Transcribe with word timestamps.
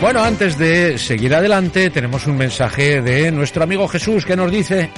Bueno, 0.00 0.22
antes 0.22 0.56
de 0.56 0.96
seguir 0.96 1.34
adelante, 1.34 1.90
tenemos 1.90 2.24
un 2.28 2.36
mensaje 2.36 3.02
de 3.02 3.32
nuestro 3.32 3.64
amigo 3.64 3.88
Jesús 3.88 4.24
que 4.24 4.36
nos 4.36 4.50
dice... 4.50 4.90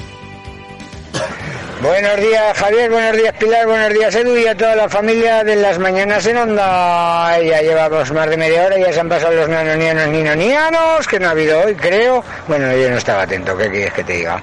Buenos 1.80 2.16
días 2.20 2.58
Javier, 2.58 2.90
buenos 2.90 3.16
días 3.16 3.34
Pilar, 3.38 3.66
buenos 3.66 3.94
días 3.94 4.14
Edu 4.14 4.36
y 4.36 4.46
a 4.46 4.54
toda 4.54 4.76
la 4.76 4.86
familia 4.86 5.42
de 5.42 5.56
las 5.56 5.78
mañanas 5.78 6.26
en 6.26 6.36
onda. 6.36 7.40
Ya 7.40 7.62
llevamos 7.62 8.12
más 8.12 8.28
de 8.28 8.36
media 8.36 8.66
hora, 8.66 8.78
ya 8.78 8.92
se 8.92 9.00
han 9.00 9.08
pasado 9.08 9.32
los 9.32 9.48
nanonianos 9.48 10.08
ninonianos, 10.08 11.08
que 11.08 11.18
no 11.18 11.28
ha 11.28 11.30
habido 11.30 11.58
hoy, 11.62 11.74
creo. 11.74 12.22
Bueno, 12.46 12.70
yo 12.76 12.90
no 12.90 12.98
estaba 12.98 13.22
atento, 13.22 13.56
¿qué 13.56 13.70
quieres 13.70 13.94
que 13.94 14.04
te 14.04 14.12
diga? 14.12 14.42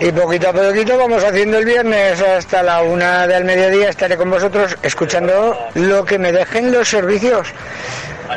Y 0.00 0.12
poquito 0.12 0.50
a 0.50 0.52
poquito 0.52 0.98
vamos 0.98 1.24
haciendo 1.24 1.56
el 1.56 1.64
viernes 1.64 2.20
hasta 2.20 2.62
la 2.62 2.82
una 2.82 3.26
del 3.26 3.46
mediodía. 3.46 3.88
Estaré 3.88 4.18
con 4.18 4.28
vosotros 4.28 4.76
escuchando 4.82 5.58
lo 5.72 6.04
que 6.04 6.18
me 6.18 6.30
dejen 6.30 6.70
los 6.70 6.86
servicios. 6.86 7.48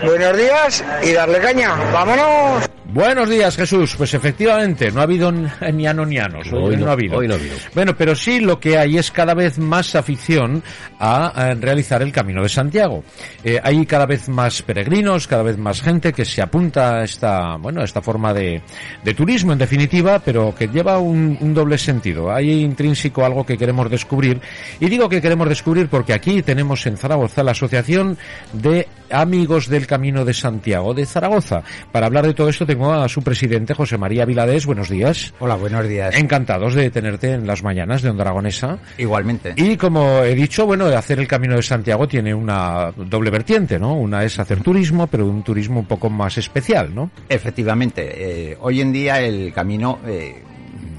Buenos 0.03 0.37
días 0.37 0.83
y 1.03 1.13
darle 1.13 1.39
caña. 1.39 1.75
¡Vámonos! 1.91 2.69
Buenos 2.91 3.29
días, 3.29 3.55
Jesús. 3.55 3.95
Pues 3.95 4.15
efectivamente, 4.15 4.91
no 4.91 4.99
ha 4.99 5.03
habido 5.03 5.31
ni 5.73 5.85
anonianos. 5.85 6.51
Hoy, 6.51 6.75
no, 6.75 6.87
ha 6.87 6.93
habido. 6.93 7.17
Hoy 7.17 7.27
no 7.27 7.35
ha 7.35 7.37
habido. 7.37 7.55
Bueno, 7.75 7.95
pero 7.95 8.15
sí 8.15 8.39
lo 8.39 8.59
que 8.59 8.79
hay 8.79 8.97
es 8.97 9.11
cada 9.11 9.35
vez 9.35 9.59
más 9.59 9.93
afición 9.93 10.63
a, 10.99 11.53
realizar 11.59 12.01
el 12.01 12.11
Camino 12.11 12.41
de 12.41 12.49
Santiago. 12.49 13.03
Eh, 13.43 13.59
hay 13.61 13.85
cada 13.85 14.07
vez 14.07 14.27
más 14.27 14.63
peregrinos, 14.63 15.27
cada 15.27 15.43
vez 15.43 15.57
más 15.57 15.81
gente 15.81 16.13
que 16.13 16.25
se 16.25 16.41
apunta 16.41 16.97
a 16.97 17.03
esta, 17.03 17.57
bueno, 17.57 17.81
a 17.81 17.85
esta 17.85 18.01
forma 18.01 18.33
de, 18.33 18.63
de 19.03 19.13
turismo, 19.13 19.53
en 19.53 19.59
definitiva, 19.59 20.17
pero 20.17 20.55
que 20.55 20.67
lleva 20.67 20.97
un, 20.97 21.37
un 21.39 21.53
doble 21.53 21.77
sentido. 21.77 22.31
Hay 22.33 22.63
intrínseco 22.63 23.23
algo 23.23 23.45
que 23.45 23.57
queremos 23.57 23.89
descubrir. 23.91 24.41
Y 24.79 24.87
digo 24.89 25.07
que 25.09 25.21
queremos 25.21 25.47
descubrir 25.47 25.89
porque 25.89 26.13
aquí 26.13 26.41
tenemos 26.41 26.85
en 26.87 26.97
Zaragoza 26.97 27.43
la 27.43 27.51
Asociación 27.51 28.17
de 28.53 28.87
Amigos 29.11 29.67
del 29.67 29.87
Camino 29.87 30.25
de 30.25 30.33
Santiago 30.33 30.93
de 30.93 31.05
Zaragoza. 31.05 31.63
Para 31.91 32.07
hablar 32.07 32.25
de 32.25 32.33
todo 32.33 32.49
esto 32.49 32.65
tengo 32.65 32.91
a 32.93 33.09
su 33.09 33.21
presidente, 33.21 33.73
José 33.73 33.97
María 33.97 34.25
Viladés. 34.25 34.65
Buenos 34.65 34.89
días. 34.89 35.33
Hola, 35.39 35.55
buenos 35.55 35.87
días. 35.87 36.15
Encantados 36.15 36.73
de 36.75 36.89
tenerte 36.89 37.33
en 37.33 37.47
las 37.47 37.63
mañanas 37.63 38.01
de 38.01 38.09
Onda 38.09 38.23
Aragonesa. 38.23 38.77
Igualmente. 38.97 39.53
Y 39.55 39.77
como 39.77 40.19
he 40.23 40.35
dicho, 40.35 40.65
bueno, 40.65 40.85
hacer 40.85 41.19
el 41.19 41.27
Camino 41.27 41.55
de 41.55 41.61
Santiago 41.61 42.07
tiene 42.07 42.33
una 42.33 42.91
doble 42.95 43.29
vertiente, 43.29 43.79
¿no? 43.79 43.95
Una 43.95 44.23
es 44.23 44.39
hacer 44.39 44.61
turismo, 44.61 45.07
pero 45.07 45.25
un 45.25 45.43
turismo 45.43 45.79
un 45.79 45.85
poco 45.85 46.09
más 46.09 46.37
especial, 46.37 46.93
¿no? 46.93 47.11
Efectivamente. 47.27 48.51
Eh, 48.51 48.57
hoy 48.61 48.81
en 48.81 48.91
día 48.91 49.21
el 49.21 49.53
camino... 49.53 49.99
Eh, 50.05 50.43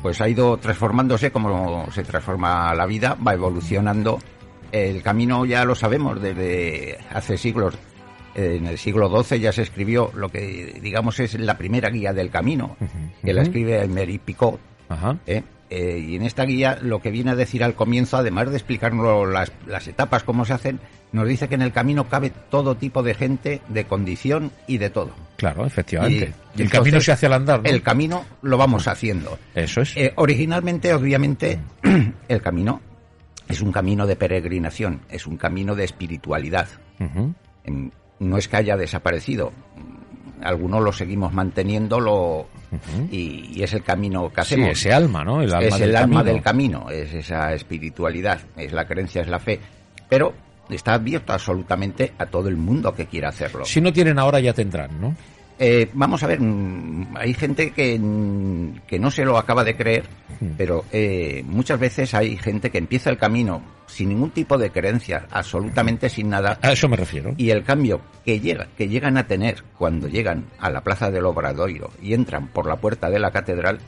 pues 0.02 0.20
ha 0.20 0.28
ido 0.28 0.56
transformándose 0.56 1.30
como 1.30 1.90
se 1.92 2.02
transforma 2.02 2.74
la 2.74 2.86
vida, 2.86 3.16
va 3.26 3.34
evolucionando. 3.34 4.18
El 4.72 5.02
camino 5.02 5.44
ya 5.44 5.64
lo 5.64 5.74
sabemos 5.74 6.20
desde 6.20 6.98
hace 7.12 7.36
siglos 7.36 7.76
en 8.34 8.66
el 8.66 8.78
siglo 8.78 9.22
XII 9.22 9.40
ya 9.40 9.52
se 9.52 9.62
escribió 9.62 10.10
lo 10.14 10.28
que 10.28 10.78
digamos 10.80 11.20
es 11.20 11.38
la 11.38 11.58
primera 11.58 11.90
guía 11.90 12.12
del 12.12 12.30
camino, 12.30 12.76
que 13.22 13.32
la 13.32 13.42
escribe 13.42 13.82
Emery 13.82 14.18
Picot. 14.18 14.60
¿eh? 15.26 15.42
Eh, 15.70 16.04
y 16.04 16.16
en 16.16 16.22
esta 16.22 16.44
guía 16.44 16.78
lo 16.82 17.00
que 17.00 17.12
viene 17.12 17.30
a 17.30 17.36
decir 17.36 17.62
al 17.62 17.74
comienzo, 17.74 18.16
además 18.16 18.50
de 18.50 18.56
explicarnos 18.56 19.28
las, 19.28 19.52
las, 19.68 19.86
etapas, 19.86 20.24
cómo 20.24 20.44
se 20.44 20.52
hacen, 20.52 20.80
nos 21.12 21.28
dice 21.28 21.48
que 21.48 21.54
en 21.54 21.62
el 21.62 21.70
camino 21.70 22.08
cabe 22.08 22.32
todo 22.50 22.76
tipo 22.76 23.04
de 23.04 23.14
gente, 23.14 23.60
de 23.68 23.84
condición 23.84 24.50
y 24.66 24.78
de 24.78 24.90
todo. 24.90 25.12
Claro, 25.36 25.64
efectivamente. 25.64 26.34
Y, 26.56 26.62
el 26.62 26.70
camino 26.70 27.00
se 27.00 27.12
hace 27.12 27.26
al 27.26 27.34
andar. 27.34 27.60
El 27.64 27.82
camino 27.82 28.24
lo 28.42 28.58
vamos 28.58 28.88
haciendo. 28.88 29.38
Eso 29.54 29.82
es. 29.82 29.96
Eh, 29.96 30.12
originalmente, 30.16 30.92
obviamente, 30.92 31.60
el 32.28 32.42
camino 32.42 32.80
es 33.48 33.60
un 33.60 33.70
camino 33.70 34.08
de 34.08 34.16
peregrinación, 34.16 35.02
es 35.08 35.26
un 35.26 35.36
camino 35.36 35.76
de 35.76 35.84
espiritualidad 35.84 36.68
no 38.20 38.38
es 38.38 38.48
que 38.48 38.56
haya 38.56 38.76
desaparecido. 38.76 39.52
Algunos 40.42 40.82
lo 40.82 40.92
seguimos 40.92 41.32
manteniéndolo 41.32 42.46
y, 43.10 43.62
es 43.62 43.72
el 43.74 43.82
camino 43.82 44.30
que 44.32 44.40
hacemos. 44.40 44.70
ese 44.70 44.92
alma, 44.92 45.24
¿no? 45.24 45.42
El 45.42 45.52
alma 45.52 45.76
es 45.76 45.80
el 45.80 45.96
alma 45.96 46.22
del 46.22 46.40
camino, 46.40 46.88
es 46.90 47.12
esa 47.12 47.52
espiritualidad, 47.52 48.40
es 48.56 48.72
la 48.72 48.86
creencia, 48.86 49.22
es 49.22 49.28
la 49.28 49.38
fe. 49.38 49.60
Pero 50.08 50.32
está 50.70 50.94
abierto 50.94 51.32
absolutamente 51.32 52.12
a 52.16 52.26
todo 52.26 52.48
el 52.48 52.56
mundo 52.56 52.94
que 52.94 53.06
quiera 53.06 53.28
hacerlo. 53.28 53.64
Si 53.64 53.80
no 53.80 53.92
tienen 53.92 54.18
ahora, 54.18 54.40
ya 54.40 54.54
tendrán, 54.54 55.00
¿no? 55.00 55.14
Eh, 55.58 55.90
vamos 55.92 56.22
a 56.22 56.26
ver, 56.26 56.40
mm, 56.40 57.16
hay 57.16 57.34
gente 57.34 57.72
que, 57.72 58.00
que, 58.86 58.98
no 58.98 59.10
se 59.10 59.26
lo 59.26 59.36
acaba 59.36 59.62
de 59.62 59.76
creer, 59.76 60.04
pero 60.56 60.86
eh, 60.90 61.44
muchas 61.46 61.78
veces 61.78 62.14
hay 62.14 62.38
gente 62.38 62.70
que 62.70 62.78
empieza 62.78 63.10
el 63.10 63.18
camino 63.18 63.60
sin 63.90 64.10
ningún 64.10 64.30
tipo 64.30 64.56
de 64.56 64.70
creencia, 64.70 65.26
absolutamente 65.30 66.08
sin 66.08 66.30
nada. 66.30 66.58
A 66.62 66.72
eso 66.72 66.88
me 66.88 66.96
refiero. 66.96 67.34
Y 67.36 67.50
el 67.50 67.64
cambio 67.64 68.00
que 68.24 68.40
llega, 68.40 68.68
que 68.76 68.88
llegan 68.88 69.16
a 69.16 69.26
tener 69.26 69.64
cuando 69.76 70.08
llegan 70.08 70.46
a 70.58 70.70
la 70.70 70.82
plaza 70.82 71.10
del 71.10 71.26
Obradoiro 71.26 71.90
y 72.00 72.14
entran 72.14 72.48
por 72.48 72.66
la 72.66 72.76
puerta 72.76 73.10
de 73.10 73.18
la 73.18 73.30
catedral, 73.30 73.80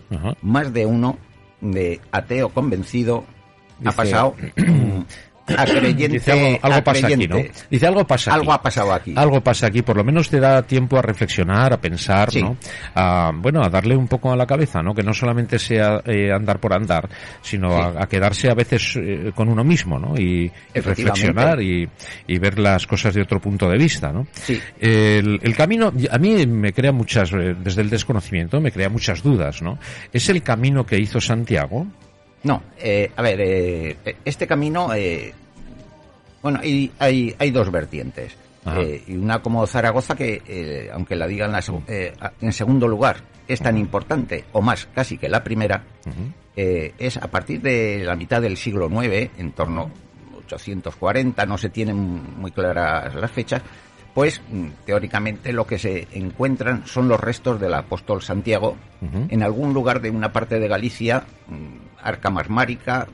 más 0.43 0.73
de 0.73 0.87
uno 0.87 1.19
de 1.61 2.01
ateo 2.11 2.49
convencido 2.49 3.25
ha 3.85 3.93
pasado 3.93 4.35
Dice 6.13 6.59
algo, 6.63 6.85
pasa 6.85 7.07
aquí, 7.07 7.29
¿no? 7.29 7.37
Dice 7.71 7.87
algo 7.87 8.07
pasa 8.07 8.35
Algo 8.35 8.53
ha 8.53 8.63
pasado 8.63 8.93
aquí. 8.93 9.15
Algo 9.17 9.41
pasa 9.41 9.67
aquí, 9.67 9.83
por 9.83 9.97
lo 9.97 10.05
menos 10.05 10.29
te 10.29 10.41
da 10.41 10.63
tiempo 10.63 10.99
a 10.99 11.03
reflexionar, 11.03 11.73
a 11.73 11.81
pensar, 11.81 12.35
¿no? 12.37 12.57
A, 12.95 13.33
bueno, 13.35 13.63
a 13.63 13.69
darle 13.69 13.97
un 13.97 14.09
poco 14.09 14.33
a 14.33 14.37
la 14.37 14.47
cabeza, 14.47 14.83
¿no? 14.83 14.95
Que 14.95 15.03
no 15.03 15.13
solamente 15.15 15.59
sea 15.59 16.03
eh, 16.05 16.33
andar 16.33 16.59
por 16.61 16.73
andar, 16.73 17.09
sino 17.41 17.77
a, 17.77 18.07
quedarse 18.07 18.51
a 18.51 18.55
veces 18.55 18.97
eh, 18.97 19.33
con 19.35 19.49
uno 19.49 19.65
mismo, 19.65 19.99
¿no? 19.99 20.15
Y, 20.17 20.51
reflexionar 20.75 21.61
y, 21.63 21.89
ver 22.43 22.59
las 22.59 22.89
cosas 22.89 23.15
de 23.15 23.23
otro 23.23 23.41
punto 23.41 23.69
de 23.69 23.79
vista, 23.79 24.13
¿no? 24.13 24.27
Sí. 24.33 24.61
El, 24.81 25.39
el, 25.43 25.55
camino, 25.55 25.93
a 26.11 26.19
mí 26.19 26.45
me 26.47 26.73
crea 26.73 26.91
muchas, 26.91 27.33
eh, 27.33 27.55
desde 27.57 27.83
el 27.83 27.91
desconocimiento, 27.91 28.61
me 28.61 28.73
crea 28.73 28.89
muchas 28.89 29.23
dudas, 29.23 29.63
¿no? 29.63 29.79
¿Es 30.13 30.29
el 30.29 30.43
camino 30.43 30.85
que 30.85 30.99
hizo 30.99 31.21
Santiago? 31.21 31.87
No, 32.45 32.63
eh, 32.79 33.11
a 33.15 33.23
ver, 33.23 33.41
eh, 33.41 33.97
este 34.25 34.47
camino, 34.47 34.93
eh, 34.95 35.33
bueno, 36.43 36.59
hay, 36.63 36.91
hay, 36.99 37.35
hay, 37.39 37.51
dos 37.51 37.71
vertientes. 37.71 38.37
Eh, 38.65 39.03
y 39.09 39.17
una 39.17 39.41
como 39.41 39.67
Zaragoza 39.67 40.15
que, 40.15 40.41
eh, 40.47 40.91
aunque 40.93 41.17
la 41.17 41.27
digan 41.27 41.53
eh, 41.89 42.13
en 42.41 42.53
segundo 42.53 42.87
lugar, 42.87 43.17
es 43.49 43.61
tan 43.61 43.77
importante, 43.77 44.45
o 44.53 44.63
más 44.63 44.87
casi 44.95 45.19
que 45.19 45.29
la 45.29 45.43
primera, 45.43 45.83
es 46.55 47.17
a 47.17 47.29
partir 47.29 47.61
de 47.61 48.05
la 48.05 48.15
mitad 48.15 48.41
del 48.41 48.57
siglo 48.57 48.89
IX, 48.89 49.31
en 49.39 49.53
torno 49.53 49.83
a 49.83 50.37
840, 50.47 51.45
no 51.47 51.59
se 51.59 51.71
tienen 51.71 51.97
muy 51.97 52.53
claras 52.53 53.15
las 53.15 53.31
fechas, 53.31 53.63
pues 54.15 54.41
mm, 54.51 54.69
teóricamente 54.85 55.53
lo 55.53 55.67
que 55.67 55.79
se 55.79 56.07
encuentran 56.13 56.87
son 56.87 57.09
los 57.09 57.19
restos 57.19 57.59
del 57.61 57.75
apóstol 57.75 58.23
Santiago 58.23 58.77
en 59.29 59.43
algún 59.43 59.75
lugar 59.75 60.01
de 60.01 60.11
una 60.11 60.33
parte 60.33 60.61
de 60.61 60.69
Galicia, 60.69 61.25
mm, 61.49 62.05
Arca 62.05 62.31
Marmárica, 62.31 63.09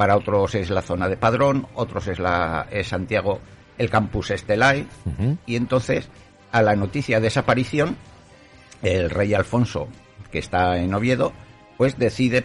para 0.00 0.16
otros 0.16 0.54
es 0.54 0.70
la 0.70 0.80
zona 0.80 1.10
de 1.10 1.18
Padrón, 1.18 1.66
otros 1.74 2.08
es, 2.08 2.18
la, 2.18 2.66
es 2.70 2.88
Santiago, 2.88 3.38
el 3.76 3.90
campus 3.90 4.30
Estelay, 4.30 4.86
y 5.44 5.56
entonces 5.56 6.08
a 6.52 6.62
la 6.62 6.74
noticia 6.74 7.20
de 7.20 7.26
esa 7.28 7.40
aparición, 7.40 7.98
el 8.80 9.10
rey 9.10 9.34
Alfonso, 9.34 9.88
que 10.32 10.38
está 10.38 10.78
en 10.78 10.94
Oviedo, 10.94 11.34
pues 11.76 11.98
decide 11.98 12.42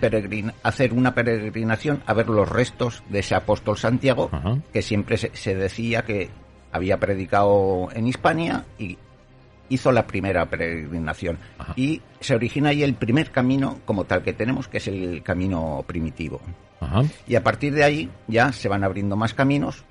hacer 0.63 0.91
una 0.91 1.15
peregrinación 1.15 2.03
a 2.05 2.13
ver 2.13 2.27
los 2.27 2.49
restos 2.49 3.03
de 3.07 3.19
ese 3.19 3.35
apóstol 3.35 3.77
Santiago, 3.77 4.29
que 4.73 4.81
siempre 4.81 5.15
se, 5.15 5.55
decía 5.55 6.01
que 6.01 6.31
había 6.73 6.99
predicado 6.99 7.87
en 7.93 8.05
Hispania 8.05 8.65
y 8.77 8.97
hizo 9.69 9.93
la 9.93 10.05
primera 10.05 10.45
peregrinación. 10.47 11.37
Y 11.77 12.01
se 12.19 12.35
origina 12.35 12.71
ahí 12.71 12.83
el 12.83 12.95
primer 12.95 13.31
camino 13.31 13.79
como 13.85 14.03
tal 14.03 14.23
que 14.23 14.33
tenemos, 14.33 14.67
que 14.67 14.79
es 14.79 14.89
el 14.89 15.23
camino 15.23 15.85
primitivo. 15.87 16.41
Y 17.27 17.35
a 17.35 17.43
partir 17.43 17.73
de 17.73 17.83
ahí 17.83 18.09
ya 18.27 18.51
se 18.51 18.69
van 18.69 18.83
abriendo 18.83 19.15
más 19.15 19.33
caminos, 19.33 19.83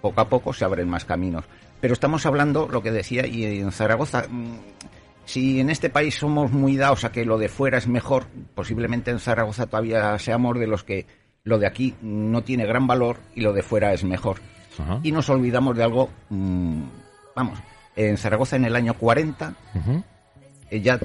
poco 0.00 0.20
a 0.20 0.28
poco 0.28 0.52
se 0.52 0.64
abren 0.64 0.88
más 0.88 1.04
caminos. 1.04 1.44
Pero 1.80 1.94
estamos 1.94 2.26
hablando, 2.26 2.68
lo 2.68 2.82
que 2.82 2.90
decía, 2.90 3.26
y 3.26 3.44
en 3.60 3.72
Zaragoza, 3.72 4.24
mm, 4.28 4.56
si 5.24 5.60
en 5.60 5.70
este 5.70 5.90
país 5.90 6.16
somos 6.16 6.52
muy 6.52 6.76
dados 6.76 7.04
a 7.04 7.12
que 7.12 7.24
lo 7.24 7.38
de 7.38 7.48
fuera 7.48 7.78
es 7.78 7.88
mejor, 7.88 8.26
posiblemente 8.54 9.10
en 9.10 9.18
Zaragoza 9.18 9.66
todavía 9.66 10.18
seamos 10.18 10.58
de 10.58 10.66
los 10.66 10.84
que 10.84 11.06
lo 11.44 11.58
de 11.58 11.66
aquí 11.66 11.94
no 12.00 12.42
tiene 12.42 12.66
gran 12.66 12.86
valor 12.86 13.18
y 13.34 13.42
lo 13.42 13.52
de 13.52 13.62
fuera 13.62 13.92
es 13.92 14.04
mejor. 14.04 14.40
Y 15.02 15.12
nos 15.12 15.28
olvidamos 15.28 15.76
de 15.76 15.84
algo, 15.84 16.10
mm, 16.30 16.82
vamos, 17.36 17.58
en 17.96 18.16
Zaragoza 18.16 18.56
en 18.56 18.64
el 18.64 18.74
año 18.76 18.94
40 18.94 19.54
eh, 20.70 20.80
ya 20.80 20.98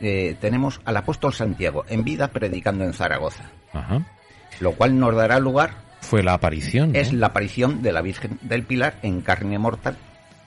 eh, 0.00 0.36
tenemos 0.40 0.80
al 0.84 0.96
apóstol 0.96 1.34
Santiago 1.34 1.84
en 1.88 2.02
vida 2.02 2.28
predicando 2.28 2.84
en 2.84 2.94
Zaragoza. 2.94 3.50
Lo 4.60 4.72
cual 4.72 4.98
nos 4.98 5.14
dará 5.14 5.40
lugar. 5.40 5.74
Fue 6.00 6.22
la 6.22 6.34
aparición. 6.34 6.94
Es 6.94 7.12
la 7.12 7.28
aparición 7.28 7.82
de 7.82 7.92
la 7.92 8.02
Virgen 8.02 8.38
del 8.42 8.64
Pilar 8.64 8.98
en 9.02 9.20
carne 9.20 9.58
mortal 9.58 9.96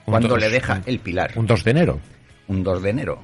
cuando 0.04 0.36
le 0.36 0.48
deja 0.50 0.82
el 0.86 0.98
pilar. 0.98 1.32
Un 1.36 1.46
2 1.46 1.64
de 1.64 1.70
enero. 1.70 2.00
Un 2.48 2.62
2 2.62 2.82
de 2.82 2.90
enero. 2.90 3.20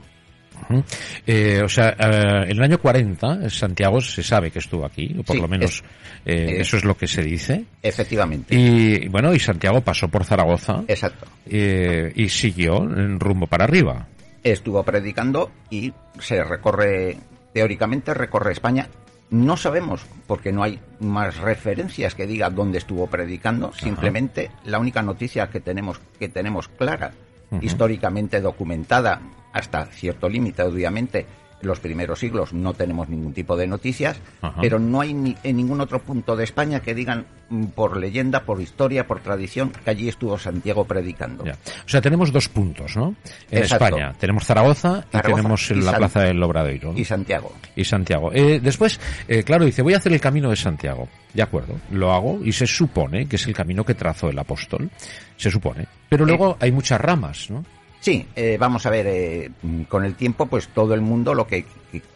Eh, 1.27 1.63
o 1.65 1.69
sea, 1.69 1.97
en 1.99 2.51
el 2.51 2.63
año 2.63 2.79
40 2.79 3.49
Santiago 3.49 4.01
se 4.01 4.23
sabe 4.23 4.51
que 4.51 4.59
estuvo 4.59 4.85
aquí, 4.85 5.17
o 5.19 5.23
por 5.23 5.37
lo 5.37 5.49
menos 5.49 5.83
eso 6.25 6.77
es 6.77 6.85
lo 6.85 6.97
que 6.97 7.07
se 7.07 7.23
dice. 7.23 7.65
Efectivamente. 7.83 8.55
Y 8.55 9.09
bueno, 9.09 9.35
y 9.35 9.39
Santiago 9.39 9.81
pasó 9.81 10.09
por 10.09 10.25
Zaragoza. 10.25 10.83
Exacto. 10.87 11.27
y 11.47 12.29
siguió 12.29 12.83
en 12.83 13.19
rumbo 13.19 13.47
para 13.47 13.65
arriba. 13.65 14.07
Estuvo 14.43 14.83
predicando 14.83 15.51
y 15.71 15.93
se 16.19 16.43
recorre, 16.45 17.17
teóricamente 17.53 18.15
recorre 18.15 18.53
España. 18.53 18.89
No 19.31 19.57
sabemos, 19.57 20.05
porque 20.27 20.53
no 20.53 20.65
hay 20.65 20.81
más 20.99 21.39
referencias 21.39 22.17
que 22.17 22.27
diga 22.27 22.51
dónde 22.51 22.79
estuvo 22.79 23.07
predicando. 23.07 23.73
Simplemente 23.73 24.51
la 24.65 24.81
única 24.81 25.03
noticia 25.03 25.51
que 25.51 25.61
tenemos, 25.61 26.01
que 26.19 26.29
tenemos 26.29 26.69
clara, 26.69 27.13
históricamente 27.61 28.41
documentada, 28.41 29.21
hasta 29.53 29.87
cierto 29.87 30.29
límite, 30.29 30.63
obviamente, 30.63 31.27
los 31.63 31.81
primeros 31.81 32.19
siglos 32.19 32.53
no 32.53 32.75
tenemos 32.75 33.09
ningún 33.09 33.33
tipo 33.33 33.57
de 33.57 33.67
noticias, 33.67 34.21
pero 34.61 34.79
no 34.79 35.01
hay 35.01 35.15
ni, 35.15 35.37
en 35.43 35.57
ningún 35.57 35.81
otro 35.81 36.01
punto 36.01 36.37
de 36.37 36.45
España 36.45 36.81
que 36.81 36.95
digan 36.95 37.27
mm, 37.49 37.67
por 37.67 37.97
leyenda, 37.97 38.45
por 38.45 38.61
historia, 38.61 39.07
por 39.07 39.21
tradición, 39.21 39.73
que 39.85 39.91
allí 39.91 40.09
estuvo 40.09 40.39
Santiago 40.39 40.85
predicando. 40.85 41.45
O 41.45 41.89
sea, 41.89 42.01
tenemos 42.01 42.33
dos 42.33 42.49
puntos, 42.49 42.97
¿no? 42.97 43.15
En 43.51 43.63
España. 43.65 44.13
Tenemos 44.19 44.45
Zaragoza, 44.45 45.05
y 45.13 45.19
tenemos 45.19 45.71
la 45.71 45.97
Plaza 45.97 46.21
del 46.23 46.43
Obradoiro. 46.43 46.93
Y 46.97 47.05
Santiago. 47.05 47.53
Y 47.77 47.85
Santiago. 47.85 48.31
Eh, 48.33 48.61
después, 48.63 49.01
eh, 49.29 49.43
claro, 49.43 49.65
dice, 49.65 49.83
voy 49.83 49.95
a 49.95 49.99
hacer 49.99 50.13
el 50.13 50.21
camino 50.21 50.51
de 50.51 50.57
Santiago. 50.57 51.09
De 51.35 51.43
acuerdo, 51.43 51.75
lo 51.93 52.13
hago 52.13 52.41
y 52.45 52.53
se 52.53 52.67
supone 52.67 53.27
que 53.27 53.37
es 53.37 53.47
el 53.47 53.55
camino 53.55 53.85
que 53.85 53.95
trazó 53.95 54.29
el 54.31 54.39
apóstol. 54.39 54.91
Se 55.37 55.51
supone. 55.51 55.87
Pero 56.09 56.25
luego 56.25 56.57
hay 56.61 56.73
muchas 56.73 57.01
ramas, 57.01 57.51
¿no? 57.51 57.65
Sí, 58.01 58.27
eh, 58.35 58.57
vamos 58.59 58.87
a 58.87 58.91
ver, 58.91 59.07
eh, 59.07 59.51
con 59.89 60.05
el 60.05 60.15
tiempo, 60.15 60.47
pues 60.47 60.69
todo 60.69 60.95
el 60.95 61.03
mundo 61.03 61.35
lo 61.35 61.47
que 61.47 61.67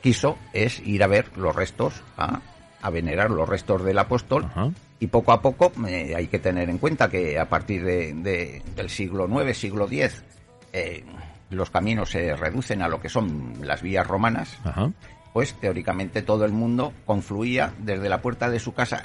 quiso 0.01 0.39
es 0.55 0.81
ir 0.81 1.05
a 1.05 1.07
ver 1.07 1.27
los 1.37 1.55
restos, 1.55 2.03
a, 2.17 2.41
venerar 2.91 3.31
los 3.31 3.49
restos 3.49 3.85
del 3.85 3.99
apóstol, 3.99 4.47
y 4.99 5.07
poco 5.09 5.33
a 5.33 5.43
poco 5.43 5.73
eh, 5.87 6.15
hay 6.17 6.27
que 6.29 6.39
tener 6.39 6.71
en 6.71 6.79
cuenta 6.79 7.09
que 7.09 7.39
a 7.39 7.49
partir 7.49 7.85
de, 7.85 8.63
del 8.75 8.91
siglo 8.91 9.29
IX, 9.29 9.57
siglo 9.57 9.87
X, 9.91 10.23
los 11.51 11.71
caminos 11.71 12.11
se 12.11 12.35
reducen 12.35 12.83
a 12.83 12.89
lo 12.89 13.01
que 13.01 13.09
son 13.11 13.55
las 13.63 13.83
vías 13.83 14.07
romanas, 14.07 14.59
pues 15.35 15.55
teóricamente 15.55 16.23
todo 16.23 16.47
el 16.47 16.53
mundo 16.53 16.95
confluía 17.05 17.75
desde 17.79 18.09
la 18.09 18.23
puerta 18.23 18.49
de 18.49 18.59
su 18.59 18.73
casa 18.73 19.03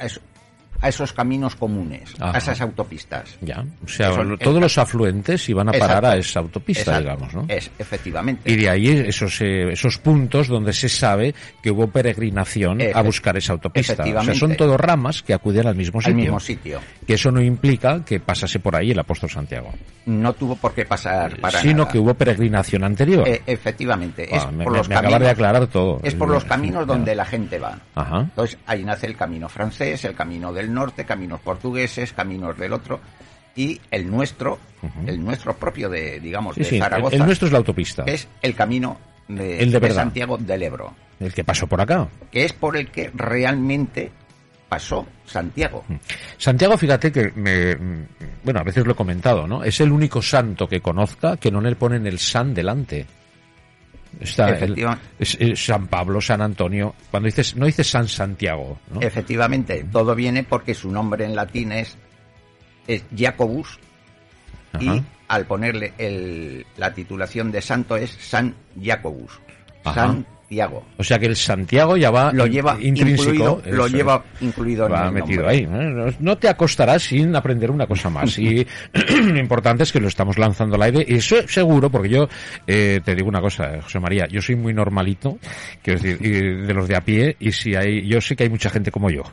a 0.81 0.89
esos 0.89 1.13
caminos 1.13 1.55
comunes, 1.55 2.13
a 2.19 2.37
esas 2.37 2.61
autopistas. 2.61 3.37
Ya, 3.41 3.65
o 3.83 3.87
sea, 3.87 4.11
todos 4.39 4.61
los 4.61 4.77
afluentes 4.77 5.47
iban 5.49 5.69
a 5.69 5.71
parar 5.73 6.05
a 6.05 6.17
esa 6.17 6.39
autopista, 6.39 6.99
digamos, 6.99 7.33
¿no? 7.33 7.45
Es, 7.47 7.69
efectivamente. 7.77 8.51
Y 8.51 8.55
de 8.55 8.69
ahí 8.69 8.89
esos, 8.89 9.41
eh, 9.41 9.71
esos 9.71 9.97
puntos 9.97 10.47
donde 10.47 10.73
se 10.73 10.89
sabe 10.89 11.33
que 11.61 11.71
hubo 11.71 11.87
peregrinación 11.87 12.79
a 12.93 13.01
buscar 13.01 13.37
esa 13.37 13.53
autopista. 13.53 14.03
O 14.03 14.23
sea, 14.23 14.33
son 14.33 14.55
todos 14.55 14.79
ramas 14.79 15.21
que 15.21 15.33
acuden 15.33 15.67
al 15.67 15.75
mismo 15.75 16.01
sitio. 16.01 16.13
Al 16.13 16.21
mismo 16.21 16.39
sitio. 16.39 16.79
Que 17.05 17.13
eso 17.13 17.31
no 17.31 17.41
implica 17.41 18.03
que 18.05 18.19
pasase 18.19 18.59
por 18.59 18.75
ahí 18.75 18.91
el 18.91 18.99
apóstol 18.99 19.29
Santiago. 19.29 19.71
No 20.05 20.33
tuvo 20.33 20.55
por 20.55 20.73
qué 20.73 20.85
pasar 20.85 21.39
para 21.39 21.59
Sino 21.59 21.87
que 21.87 21.99
hubo 21.99 22.13
peregrinación 22.13 22.83
anterior. 22.83 23.27
E, 23.27 23.41
efectivamente. 23.45 24.23
es 24.33 24.43
ah, 24.43 24.51
por 24.63 24.75
los 24.75 24.87
caminos, 24.87 25.19
de 25.19 25.29
aclarar 25.29 25.67
todo. 25.67 25.99
Es 26.03 26.15
por 26.15 26.29
los 26.29 26.45
caminos 26.45 26.87
donde 26.87 27.13
la 27.15 27.25
gente 27.25 27.59
va. 27.59 27.79
Ajá. 27.95 28.21
Entonces, 28.21 28.57
ahí 28.65 28.83
nace 28.83 29.07
el 29.07 29.15
camino 29.15 29.49
francés, 29.49 30.03
el 30.05 30.15
camino 30.15 30.51
del 30.53 30.68
norte, 30.73 31.05
caminos 31.05 31.39
portugueses, 31.39 32.13
caminos 32.13 32.57
del 32.57 32.73
otro 32.73 32.99
y 33.55 33.79
el 33.91 34.09
nuestro, 34.09 34.59
el 35.05 35.23
nuestro 35.23 35.55
propio 35.55 35.89
de, 35.89 36.19
digamos, 36.19 36.55
de 36.55 36.63
Zaragoza. 36.63 37.15
El, 37.15 37.25
nuestro 37.25 37.47
es 37.47 37.51
la 37.51 37.57
autopista. 37.57 38.03
Es 38.05 38.27
el 38.41 38.55
camino 38.55 38.97
de, 39.27 39.59
el 39.59 39.71
de, 39.71 39.91
Santiago 39.91 40.37
del 40.37 40.63
Ebro. 40.63 40.93
El 41.19 41.33
que 41.33 41.43
pasó 41.43 41.67
por 41.67 41.81
acá. 41.81 42.07
Que 42.31 42.45
es 42.45 42.53
por 42.53 42.77
el 42.77 42.89
que 42.89 43.11
realmente 43.13 44.11
pasó 44.69 45.05
Santiago. 45.25 45.83
Santiago, 46.37 46.77
fíjate 46.77 47.11
que 47.11 47.31
me, 47.35 47.75
bueno, 48.43 48.59
a 48.59 48.63
veces 48.63 48.85
lo 48.85 48.93
he 48.93 48.95
comentado, 48.95 49.47
¿no? 49.47 49.63
Es 49.63 49.81
el 49.81 49.91
único 49.91 50.21
santo 50.21 50.67
que 50.67 50.79
conozca 50.79 51.37
que 51.37 51.51
no 51.51 51.59
le 51.59 51.75
ponen 51.75 52.07
el 52.07 52.19
san 52.19 52.53
delante. 52.53 53.07
Está 54.19 54.57
es, 55.19 55.37
San 55.55 55.87
Pablo, 55.87 56.19
San 56.19 56.41
Antonio. 56.41 56.95
Cuando 57.11 57.27
dices, 57.27 57.55
no 57.55 57.65
dices 57.65 57.89
San 57.89 58.07
Santiago. 58.07 58.79
¿no? 58.93 59.01
Efectivamente, 59.01 59.85
todo 59.91 60.15
viene 60.15 60.43
porque 60.43 60.73
su 60.73 60.91
nombre 60.91 61.25
en 61.25 61.35
latín 61.35 61.71
es, 61.71 61.97
es 62.87 63.03
Jacobus 63.15 63.79
y 64.79 65.01
al 65.27 65.45
ponerle 65.45 65.93
el, 65.97 66.65
la 66.77 66.93
titulación 66.93 67.51
de 67.51 67.61
santo 67.61 67.95
es 67.95 68.11
San 68.11 68.55
Jacobus. 68.81 69.39
San 69.83 70.25
o 70.97 71.03
sea 71.03 71.19
que 71.19 71.27
el 71.27 71.35
Santiago 71.35 71.95
ya 71.95 72.09
va 72.09 72.31
lo 72.33 72.47
lleva 72.47 72.77
intrínseco. 72.81 73.61
lo 73.69 73.87
lleva 73.87 74.23
incluido 74.41 74.87
en 74.87 74.93
va 74.93 75.11
metido 75.11 75.47
ahí. 75.47 75.67
No 76.19 76.37
te 76.37 76.49
acostarás 76.49 77.03
sin 77.03 77.35
aprender 77.35 77.69
una 77.69 77.85
cosa 77.85 78.09
más. 78.09 78.37
y 78.39 78.65
lo 78.93 79.39
importante 79.39 79.83
es 79.83 79.91
que 79.91 79.99
lo 79.99 80.07
estamos 80.07 80.37
lanzando 80.37 80.75
al 80.75 80.81
aire. 80.83 81.05
Y 81.07 81.15
eso 81.15 81.47
seguro, 81.47 81.89
porque 81.89 82.09
yo 82.09 82.27
eh, 82.65 82.99
te 83.03 83.15
digo 83.15 83.29
una 83.29 83.41
cosa, 83.41 83.79
José 83.81 83.99
María, 83.99 84.27
yo 84.27 84.41
soy 84.41 84.55
muy 84.55 84.73
normalito, 84.73 85.37
quiero 85.83 85.99
decir, 85.99 86.65
de 86.65 86.73
los 86.73 86.87
de 86.87 86.95
a 86.95 87.01
pie, 87.01 87.35
y 87.39 87.51
si 87.51 87.75
hay, 87.75 88.07
yo 88.07 88.19
sé 88.19 88.35
que 88.35 88.43
hay 88.43 88.49
mucha 88.49 88.69
gente 88.69 88.91
como 88.91 89.09
yo. 89.09 89.23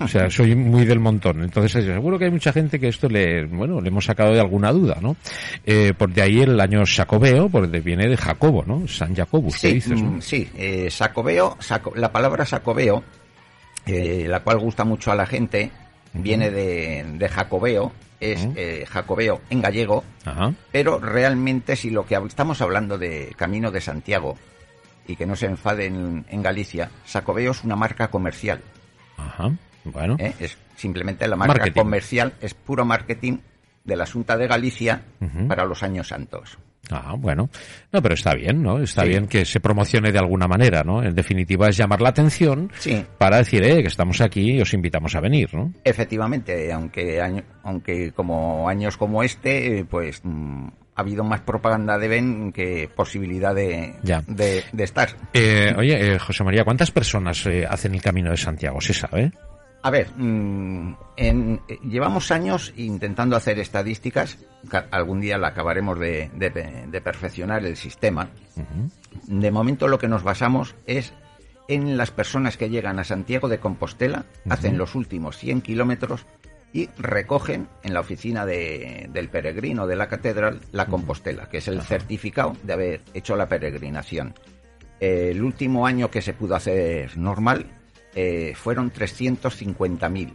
O 0.00 0.08
sea, 0.08 0.28
soy 0.28 0.56
muy 0.56 0.84
del 0.84 0.98
montón. 0.98 1.42
Entonces, 1.42 1.84
seguro 1.84 2.18
que 2.18 2.24
hay 2.24 2.30
mucha 2.30 2.52
gente 2.52 2.80
que 2.80 2.88
esto 2.88 3.08
le, 3.08 3.44
bueno, 3.46 3.80
le 3.80 3.88
hemos 3.88 4.04
sacado 4.04 4.32
de 4.32 4.40
alguna 4.40 4.72
duda, 4.72 4.98
¿no? 5.00 5.16
Eh, 5.64 5.92
por 5.96 6.12
de 6.12 6.22
ahí 6.22 6.40
el 6.40 6.58
año 6.60 6.82
Jacobeo, 6.84 7.48
porque 7.48 7.80
viene 7.80 8.08
de 8.08 8.16
Jacobo, 8.16 8.64
¿no? 8.66 8.88
San 8.88 9.14
Jacobus, 9.14 9.54
sí, 9.54 9.74
dices? 9.74 10.00
Mm, 10.00 10.20
sí, 10.20 10.48
eh, 10.64 10.90
sacobeo, 10.90 11.58
la 11.94 12.12
palabra 12.12 12.46
sacobeo, 12.46 13.04
eh, 13.86 14.26
la 14.28 14.40
cual 14.40 14.58
gusta 14.58 14.84
mucho 14.84 15.12
a 15.12 15.14
la 15.14 15.26
gente, 15.26 15.70
viene 16.14 16.50
de, 16.50 17.28
jacobeo, 17.28 17.92
es 18.20 18.48
eh, 18.56 18.86
jacobeo 18.88 19.42
en 19.50 19.60
gallego, 19.60 20.04
pero 20.72 20.98
realmente 20.98 21.76
si 21.76 21.90
lo 21.90 22.06
que 22.06 22.14
estamos 22.26 22.62
hablando 22.62 22.96
de 22.96 23.34
Camino 23.36 23.70
de 23.70 23.80
Santiago 23.80 24.38
y 25.06 25.16
que 25.16 25.26
no 25.26 25.36
se 25.36 25.46
enfaden 25.46 26.24
en 26.30 26.42
Galicia, 26.42 26.90
Sacobeo 27.04 27.50
es 27.50 27.62
una 27.62 27.76
marca 27.76 28.08
comercial. 28.08 28.62
Bueno. 29.84 30.16
¿Eh? 30.18 30.32
Es 30.40 30.56
simplemente 30.76 31.28
la 31.28 31.36
marca 31.36 31.70
comercial, 31.74 32.32
es 32.40 32.54
puro 32.54 32.86
marketing 32.86 33.38
de 33.84 33.96
la 33.96 34.06
Junta 34.06 34.38
de 34.38 34.46
Galicia 34.46 35.02
para 35.46 35.66
los 35.66 35.82
años 35.82 36.08
santos. 36.08 36.56
Ah, 36.90 37.14
bueno. 37.16 37.48
No, 37.92 38.02
pero 38.02 38.14
está 38.14 38.34
bien, 38.34 38.62
¿no? 38.62 38.78
Está 38.80 39.04
bien 39.04 39.26
que 39.26 39.44
se 39.44 39.60
promocione 39.60 40.12
de 40.12 40.18
alguna 40.18 40.46
manera, 40.46 40.82
¿no? 40.82 41.02
En 41.02 41.14
definitiva 41.14 41.68
es 41.68 41.76
llamar 41.76 42.00
la 42.00 42.10
atención 42.10 42.70
para 43.18 43.38
decir, 43.38 43.62
eh, 43.64 43.82
que 43.82 43.88
estamos 43.88 44.20
aquí 44.20 44.52
y 44.52 44.60
os 44.60 44.74
invitamos 44.74 45.14
a 45.14 45.20
venir, 45.20 45.54
¿no? 45.54 45.72
Efectivamente, 45.82 46.72
aunque, 46.72 47.20
aunque 47.62 48.12
como 48.12 48.68
años 48.68 48.96
como 48.96 49.22
este, 49.22 49.86
pues 49.88 50.20
mm, 50.22 50.68
ha 50.94 51.00
habido 51.00 51.24
más 51.24 51.40
propaganda 51.40 51.98
de 51.98 52.08
Ben 52.08 52.52
que 52.52 52.88
posibilidad 52.94 53.54
de, 53.54 53.94
de, 54.02 54.84
estar. 54.84 55.08
Eh, 55.32 55.74
oye, 55.76 56.14
eh, 56.14 56.18
José 56.18 56.44
María, 56.44 56.64
¿cuántas 56.64 56.90
personas 56.90 57.44
eh, 57.46 57.66
hacen 57.68 57.94
el 57.94 58.02
Camino 58.02 58.30
de 58.30 58.36
Santiago? 58.36 58.80
¿Se 58.80 58.94
sabe? 58.94 59.32
A 59.84 59.90
ver, 59.90 60.08
mm, 60.16 60.96
en, 61.18 61.60
llevamos 61.86 62.30
años 62.30 62.72
intentando 62.74 63.36
hacer 63.36 63.58
estadísticas. 63.58 64.38
Algún 64.90 65.20
día 65.20 65.36
la 65.36 65.48
acabaremos 65.48 66.00
de, 66.00 66.30
perfeccionar 67.04 67.66
el 67.66 67.76
sistema. 67.76 68.30
De 69.26 69.50
momento 69.50 69.86
lo 69.86 69.98
que 69.98 70.08
nos 70.08 70.22
basamos 70.22 70.74
es 70.86 71.12
en 71.68 71.98
las 71.98 72.10
personas 72.10 72.56
que 72.56 72.70
llegan 72.70 72.98
a 72.98 73.04
Santiago 73.04 73.46
de 73.46 73.58
Compostela, 73.58 74.24
hacen 74.48 74.78
los 74.78 74.94
últimos 74.94 75.36
100 75.36 75.60
kilómetros 75.60 76.24
y 76.72 76.88
recogen 76.96 77.68
en 77.82 77.92
la 77.92 78.00
oficina 78.00 78.46
del 78.46 79.28
peregrino 79.30 79.86
de 79.86 79.96
la 79.96 80.08
catedral 80.08 80.60
la 80.72 80.86
Compostela, 80.86 81.50
que 81.50 81.58
es 81.58 81.68
el 81.68 81.82
certificado 81.82 82.56
de 82.62 82.72
haber 82.72 83.00
hecho 83.12 83.36
la 83.36 83.50
peregrinación. 83.50 84.32
El 84.98 85.42
último 85.42 85.86
año 85.86 86.10
que 86.10 86.22
se 86.22 86.32
pudo 86.32 86.54
hacer 86.54 87.18
normal 87.18 87.66
eh, 88.14 88.54
fueron 88.56 88.92
350.000. 88.92 90.32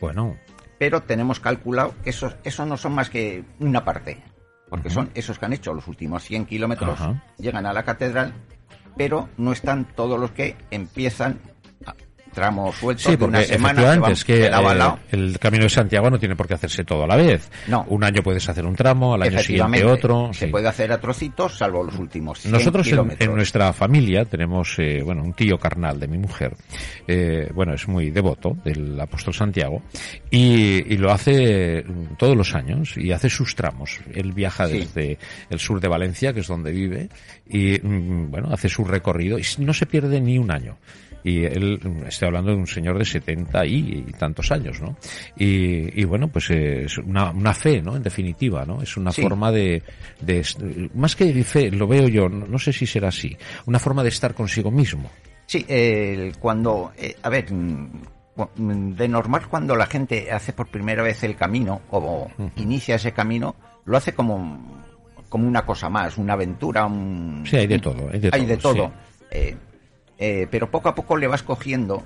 Bueno. 0.00 0.36
Pero 0.78 1.02
tenemos 1.02 1.40
calculado 1.40 1.94
que 2.02 2.10
esos, 2.10 2.36
esos 2.44 2.66
no 2.66 2.76
son 2.76 2.94
más 2.94 3.10
que 3.10 3.44
una 3.58 3.84
parte, 3.84 4.22
porque 4.68 4.90
son 4.90 5.10
esos 5.14 5.38
que 5.38 5.46
han 5.46 5.52
hecho 5.52 5.74
los 5.74 5.88
últimos 5.88 6.22
100 6.22 6.46
kilómetros, 6.46 7.00
llegan 7.36 7.66
a 7.66 7.72
la 7.72 7.82
catedral, 7.82 8.32
pero 8.96 9.28
no 9.36 9.50
están 9.50 9.86
todos 9.96 10.20
los 10.20 10.30
que 10.30 10.56
empiezan 10.70 11.40
tramo 12.32 12.72
suelto 12.72 13.10
sí, 13.10 13.16
porque 13.16 13.36
una 13.36 13.42
semana 13.42 14.10
es 14.10 14.24
que 14.24 14.46
eh, 14.46 14.50
el 15.10 15.38
Camino 15.38 15.64
de 15.64 15.70
Santiago 15.70 16.10
no 16.10 16.18
tiene 16.18 16.36
por 16.36 16.46
qué 16.46 16.54
hacerse 16.54 16.84
todo 16.84 17.04
a 17.04 17.06
la 17.06 17.16
vez. 17.16 17.50
No. 17.66 17.84
Un 17.88 18.04
año 18.04 18.22
puedes 18.22 18.48
hacer 18.48 18.64
un 18.64 18.74
tramo, 18.74 19.14
al 19.14 19.22
año 19.22 19.38
siguiente 19.40 19.84
otro. 19.84 20.30
Se 20.32 20.48
puede 20.48 20.68
hacer 20.68 20.92
a 20.92 21.00
trocitos, 21.00 21.56
salvo 21.56 21.82
los 21.82 21.98
últimos 21.98 22.40
100 22.40 22.52
Nosotros 22.52 22.88
en, 23.18 23.34
nuestra 23.34 23.72
familia 23.72 24.24
tenemos, 24.24 24.78
eh, 24.78 25.02
bueno, 25.04 25.22
un 25.22 25.32
tío 25.32 25.58
carnal 25.58 25.98
de 26.00 26.08
mi 26.08 26.18
mujer, 26.18 26.56
eh, 27.06 27.50
bueno, 27.54 27.74
es 27.74 27.86
muy 27.88 28.10
devoto 28.10 28.56
del 28.64 29.00
apóstol 29.00 29.34
Santiago 29.34 29.82
y, 30.30 30.96
lo 30.98 31.12
hace 31.12 31.84
todos 32.18 32.36
los 32.36 32.56
años 32.56 32.96
y 32.96 33.12
hace 33.12 33.30
sus 33.30 33.54
tramos. 33.54 34.00
Él 34.12 34.32
viaja 34.32 34.66
desde 34.66 35.16
el 35.48 35.60
sur 35.60 35.80
de 35.80 35.86
Valencia, 35.86 36.32
que 36.32 36.40
es 36.40 36.48
donde 36.48 36.72
vive, 36.72 37.08
y 37.48 37.78
mm, 37.80 38.30
bueno, 38.30 38.48
hace 38.52 38.68
su 38.68 38.84
recorrido 38.84 39.38
y 39.38 39.44
no 39.58 39.72
se 39.72 39.86
pierde 39.86 40.20
ni 40.20 40.38
un 40.38 40.50
año 40.50 40.76
y 41.24 41.44
él, 41.44 41.80
estoy 42.18 42.26
hablando 42.26 42.50
de 42.50 42.56
un 42.56 42.66
señor 42.66 42.98
de 42.98 43.04
70 43.04 43.64
y, 43.66 44.02
tantos 44.18 44.50
años, 44.50 44.80
¿no? 44.80 44.96
Y, 45.36 46.04
bueno, 46.04 46.26
pues 46.26 46.50
es 46.50 46.98
una, 46.98 47.30
una, 47.30 47.54
fe, 47.54 47.80
¿no? 47.80 47.94
En 47.94 48.02
definitiva, 48.02 48.64
¿no? 48.66 48.82
Es 48.82 48.96
una 48.96 49.12
forma 49.12 49.52
de, 49.52 49.84
de, 50.20 50.44
más 50.94 51.14
que 51.14 51.32
fe, 51.44 51.70
lo 51.70 51.86
veo 51.86 52.08
yo, 52.08 52.28
no, 52.28 52.58
sé 52.58 52.72
si 52.72 52.86
será 52.86 53.08
así, 53.08 53.36
una 53.66 53.78
forma 53.78 54.02
de 54.02 54.08
estar 54.08 54.34
consigo 54.34 54.72
mismo. 54.72 55.08
Sí, 55.46 55.64
cuando, 56.40 56.92
eh, 56.96 57.14
a 57.22 57.28
ver, 57.28 57.52
mm, 57.52 58.96
de 58.96 59.08
normal 59.08 59.46
cuando 59.48 59.76
la 59.76 59.86
gente 59.86 60.32
hace 60.32 60.52
por 60.52 60.68
primera 60.68 61.04
vez 61.04 61.22
el 61.22 61.36
camino 61.36 61.82
o 61.90 62.28
inicia 62.56 62.96
ese 62.96 63.12
camino, 63.12 63.54
lo 63.84 63.96
hace 63.96 64.12
como 64.12 64.88
como 65.28 65.46
una 65.46 65.64
cosa 65.66 65.90
más, 65.90 66.16
una 66.16 66.32
aventura, 66.32 66.86
un... 66.86 67.44
Sí, 67.44 67.56
hay 67.56 67.66
de 67.66 67.78
todo. 67.78 68.08
Hay 68.10 68.18
de 68.18 68.30
hay 68.32 68.46
todo. 68.46 68.46
De 68.46 68.56
todo. 68.56 68.92
Eh, 69.30 69.56
eh, 70.18 70.46
pero 70.50 70.70
poco 70.70 70.88
a 70.88 70.94
poco 70.94 71.16
le 71.16 71.26
vas 71.26 71.42
cogiendo 71.42 72.04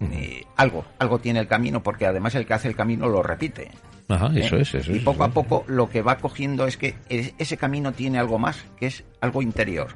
eh, 0.00 0.44
algo, 0.56 0.84
algo 0.98 1.18
tiene 1.18 1.40
el 1.40 1.48
camino, 1.48 1.82
porque 1.82 2.06
además 2.06 2.34
el 2.34 2.46
que 2.46 2.54
hace 2.54 2.68
el 2.68 2.76
camino 2.76 3.08
lo 3.08 3.22
repite. 3.22 3.70
Ajá, 4.08 4.30
eso 4.34 4.56
es, 4.56 4.74
eso 4.74 4.92
Y 4.92 5.00
poco 5.00 5.24
a 5.24 5.28
poco 5.28 5.64
lo 5.68 5.88
que 5.88 6.02
va 6.02 6.18
cogiendo 6.18 6.66
es 6.66 6.76
que 6.76 6.96
ese 7.08 7.56
camino 7.56 7.92
tiene 7.92 8.18
algo 8.18 8.38
más, 8.38 8.64
que 8.76 8.86
es 8.86 9.04
algo 9.20 9.42
interior. 9.42 9.88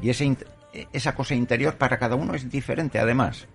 Y 0.00 0.08
ese, 0.08 0.36
esa 0.92 1.14
cosa 1.14 1.34
interior 1.34 1.76
para 1.76 1.98
cada 1.98 2.14
uno 2.14 2.34
es 2.34 2.50
diferente, 2.50 2.98
además. 2.98 3.46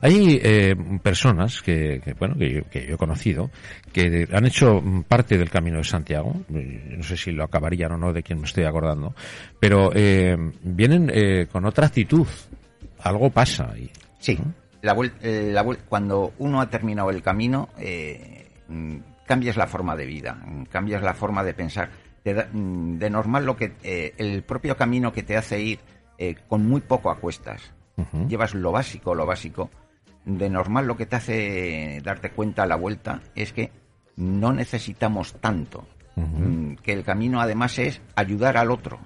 Hay 0.00 0.40
eh, 0.42 0.74
personas 1.02 1.62
que, 1.62 2.00
bueno 2.18 2.34
que 2.36 2.86
yo, 2.86 2.94
he 2.94 2.96
conocido 2.96 3.50
que 3.92 4.26
han 4.32 4.44
hecho 4.44 4.82
parte 5.06 5.38
del 5.38 5.50
Camino 5.50 5.78
de 5.78 5.84
Santiago. 5.84 6.34
No 6.48 7.02
sé 7.02 7.16
si 7.16 7.30
lo 7.30 7.44
acabarían 7.44 7.92
o 7.92 7.96
no 7.96 8.12
de 8.12 8.22
quien 8.22 8.40
me 8.40 8.46
estoy 8.46 8.64
acordando, 8.64 9.14
pero 9.60 9.90
eh, 9.94 10.36
vienen 10.62 11.10
eh, 11.12 11.46
con 11.50 11.64
otra 11.64 11.86
actitud. 11.86 12.26
Algo 13.00 13.30
pasa. 13.30 13.72
Y, 13.78 13.90
sí. 14.18 14.38
La, 14.82 14.96
la 15.22 15.64
cuando 15.88 16.32
uno 16.38 16.60
ha 16.60 16.68
terminado 16.68 17.10
el 17.10 17.22
camino, 17.22 17.68
cambias 19.26 19.56
la 19.56 19.66
forma 19.66 19.94
de 19.94 20.06
vida, 20.06 20.38
cambias 20.70 21.02
la 21.02 21.14
forma 21.14 21.44
de 21.44 21.54
pensar. 21.54 21.90
de 22.24 23.10
normal 23.10 23.46
lo 23.46 23.56
que 23.56 24.12
el 24.18 24.42
propio 24.42 24.76
camino 24.76 25.12
que 25.12 25.22
te 25.22 25.36
hace 25.36 25.60
ir 25.60 25.78
con 26.48 26.66
muy 26.66 26.80
poco 26.80 27.10
a 27.10 27.16
cuestas 27.16 27.72
llevas 28.28 28.54
lo 28.54 28.72
básico, 28.72 29.14
lo 29.14 29.26
básico. 29.26 29.70
De 30.24 30.50
normal 30.50 30.86
lo 30.86 30.96
que 30.96 31.06
te 31.06 31.16
hace 31.16 32.00
darte 32.02 32.30
cuenta 32.30 32.64
a 32.64 32.66
la 32.66 32.76
vuelta 32.76 33.20
es 33.34 33.52
que 33.52 33.70
no 34.16 34.52
necesitamos 34.52 35.34
tanto. 35.40 35.86
Mm, 36.16 36.76
que 36.76 36.92
el 36.92 37.04
camino 37.04 37.40
además 37.40 37.78
es 37.78 38.00
ayudar 38.16 38.56
al 38.56 38.70
otro. 38.70 38.98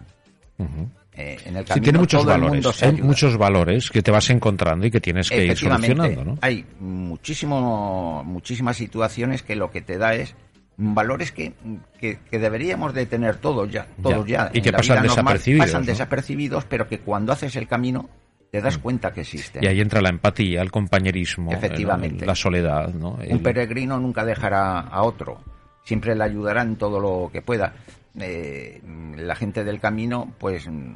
Eh, 1.13 1.39
en 1.45 1.57
el 1.57 1.65
camino, 1.65 1.85
tiene 1.85 1.99
muchos 1.99 2.25
valores, 2.25 2.83
hay 2.83 3.03
muchos 3.03 3.37
valores 3.37 3.91
que 3.91 4.01
te 4.01 4.11
vas 4.11 4.31
encontrando 4.31 4.87
y 4.87 4.91
que 4.91 5.01
tienes 5.01 5.29
que 5.29 5.45
ir 5.45 5.57
solucionando, 5.57 6.25
¿no? 6.25 6.39
Hay 6.41 6.65
muchísimo, 6.79 8.23
muchísimas 8.25 8.77
situaciones 8.77 9.43
que 9.43 9.57
lo 9.57 9.71
que 9.71 9.83
te 9.83 9.99
da 9.99 10.15
es 10.15 10.35
valores 10.81 11.31
que, 11.31 11.53
que, 11.99 12.19
deberíamos 12.39 12.95
de 12.95 13.07
tener 13.07 13.37
todos 13.37 13.71
ya, 13.71 13.87
todos 14.03 14.27
ya, 14.27 14.51
y 14.53 14.63
que 14.63 14.73
pasan 14.73 15.03
desapercibidos, 15.03 15.67
pasan 15.67 15.85
desapercibidos, 15.85 16.65
pero 16.65 16.89
que 16.89 17.01
cuando 17.01 17.33
haces 17.33 17.55
el 17.57 17.69
camino 17.69 18.09
te 18.51 18.61
das 18.61 18.79
mm. 18.79 18.81
cuenta 18.81 19.13
que 19.13 19.21
existe. 19.21 19.61
Y 19.63 19.67
ahí 19.67 19.81
entra 19.81 20.01
la 20.01 20.09
empatía, 20.09 20.63
el 20.63 20.71
compañerismo, 20.71 21.53
Efectivamente. 21.53 22.27
la 22.27 22.35
soledad. 22.35 22.93
¿no? 22.95 23.19
Un 23.29 23.43
peregrino 23.43 23.99
nunca 24.01 24.25
dejará 24.25 24.81
a 24.81 25.03
otro, 25.03 25.41
siempre 25.85 26.15
le 26.15 26.25
ayudará 26.25 26.63
en 26.63 26.77
todo 26.77 26.99
lo 26.99 27.31
que 27.31 27.43
pueda. 27.43 27.75
Eh, 28.19 28.81
la 29.17 29.37
gente 29.37 29.63
del 29.63 29.79
camino, 29.79 30.33
pues... 30.39 30.67
Mm, 30.67 30.95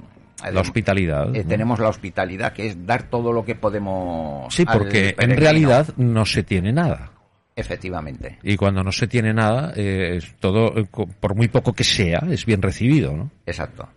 la 0.50 0.60
hospitalidad. 0.60 1.34
Eh, 1.34 1.44
tenemos 1.44 1.78
la 1.78 1.88
hospitalidad, 1.88 2.52
que 2.52 2.66
es 2.66 2.86
dar 2.86 3.04
todo 3.04 3.32
lo 3.32 3.44
que 3.44 3.54
podemos. 3.54 4.52
Sí, 4.52 4.66
porque 4.66 5.14
en 5.18 5.36
realidad 5.36 5.88
no 5.96 6.26
se 6.26 6.42
tiene 6.42 6.72
nada. 6.72 7.12
Efectivamente. 7.56 8.38
Y 8.42 8.56
cuando 8.56 8.82
no 8.82 8.90
se 8.90 9.06
tiene 9.06 9.32
nada, 9.32 9.72
eh, 9.76 10.20
todo, 10.40 10.72
por 11.20 11.36
muy 11.36 11.48
poco 11.48 11.72
que 11.72 11.84
sea, 11.84 12.26
es 12.30 12.44
bien 12.44 12.62
recibido, 12.62 13.16
¿no? 13.16 13.30
Exacto. 13.46 13.88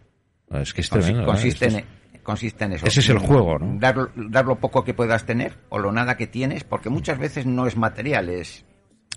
Es 0.52 0.74
que 0.74 0.84
consiste, 1.26 1.66
en, 1.66 1.86
consiste 2.24 2.66
en 2.66 2.74
eso. 2.74 2.86
Ese 2.86 3.00
es 3.00 3.10
el 3.10 3.18
juego, 3.18 3.58
¿no? 3.60 3.80
Dar, 3.80 4.46
lo 4.46 4.56
poco 4.60 4.84
que 4.84 4.94
puedas 4.94 5.26
tener 5.26 5.58
o 5.70 5.80
lo 5.80 5.92
nada 5.92 6.16
que 6.16 6.28
tienes, 6.28 6.64
porque 6.64 6.90
muchas 6.90 7.18
veces 7.18 7.46
no 7.46 7.66
es 7.66 7.76
material, 7.76 8.30
es, 8.30 8.64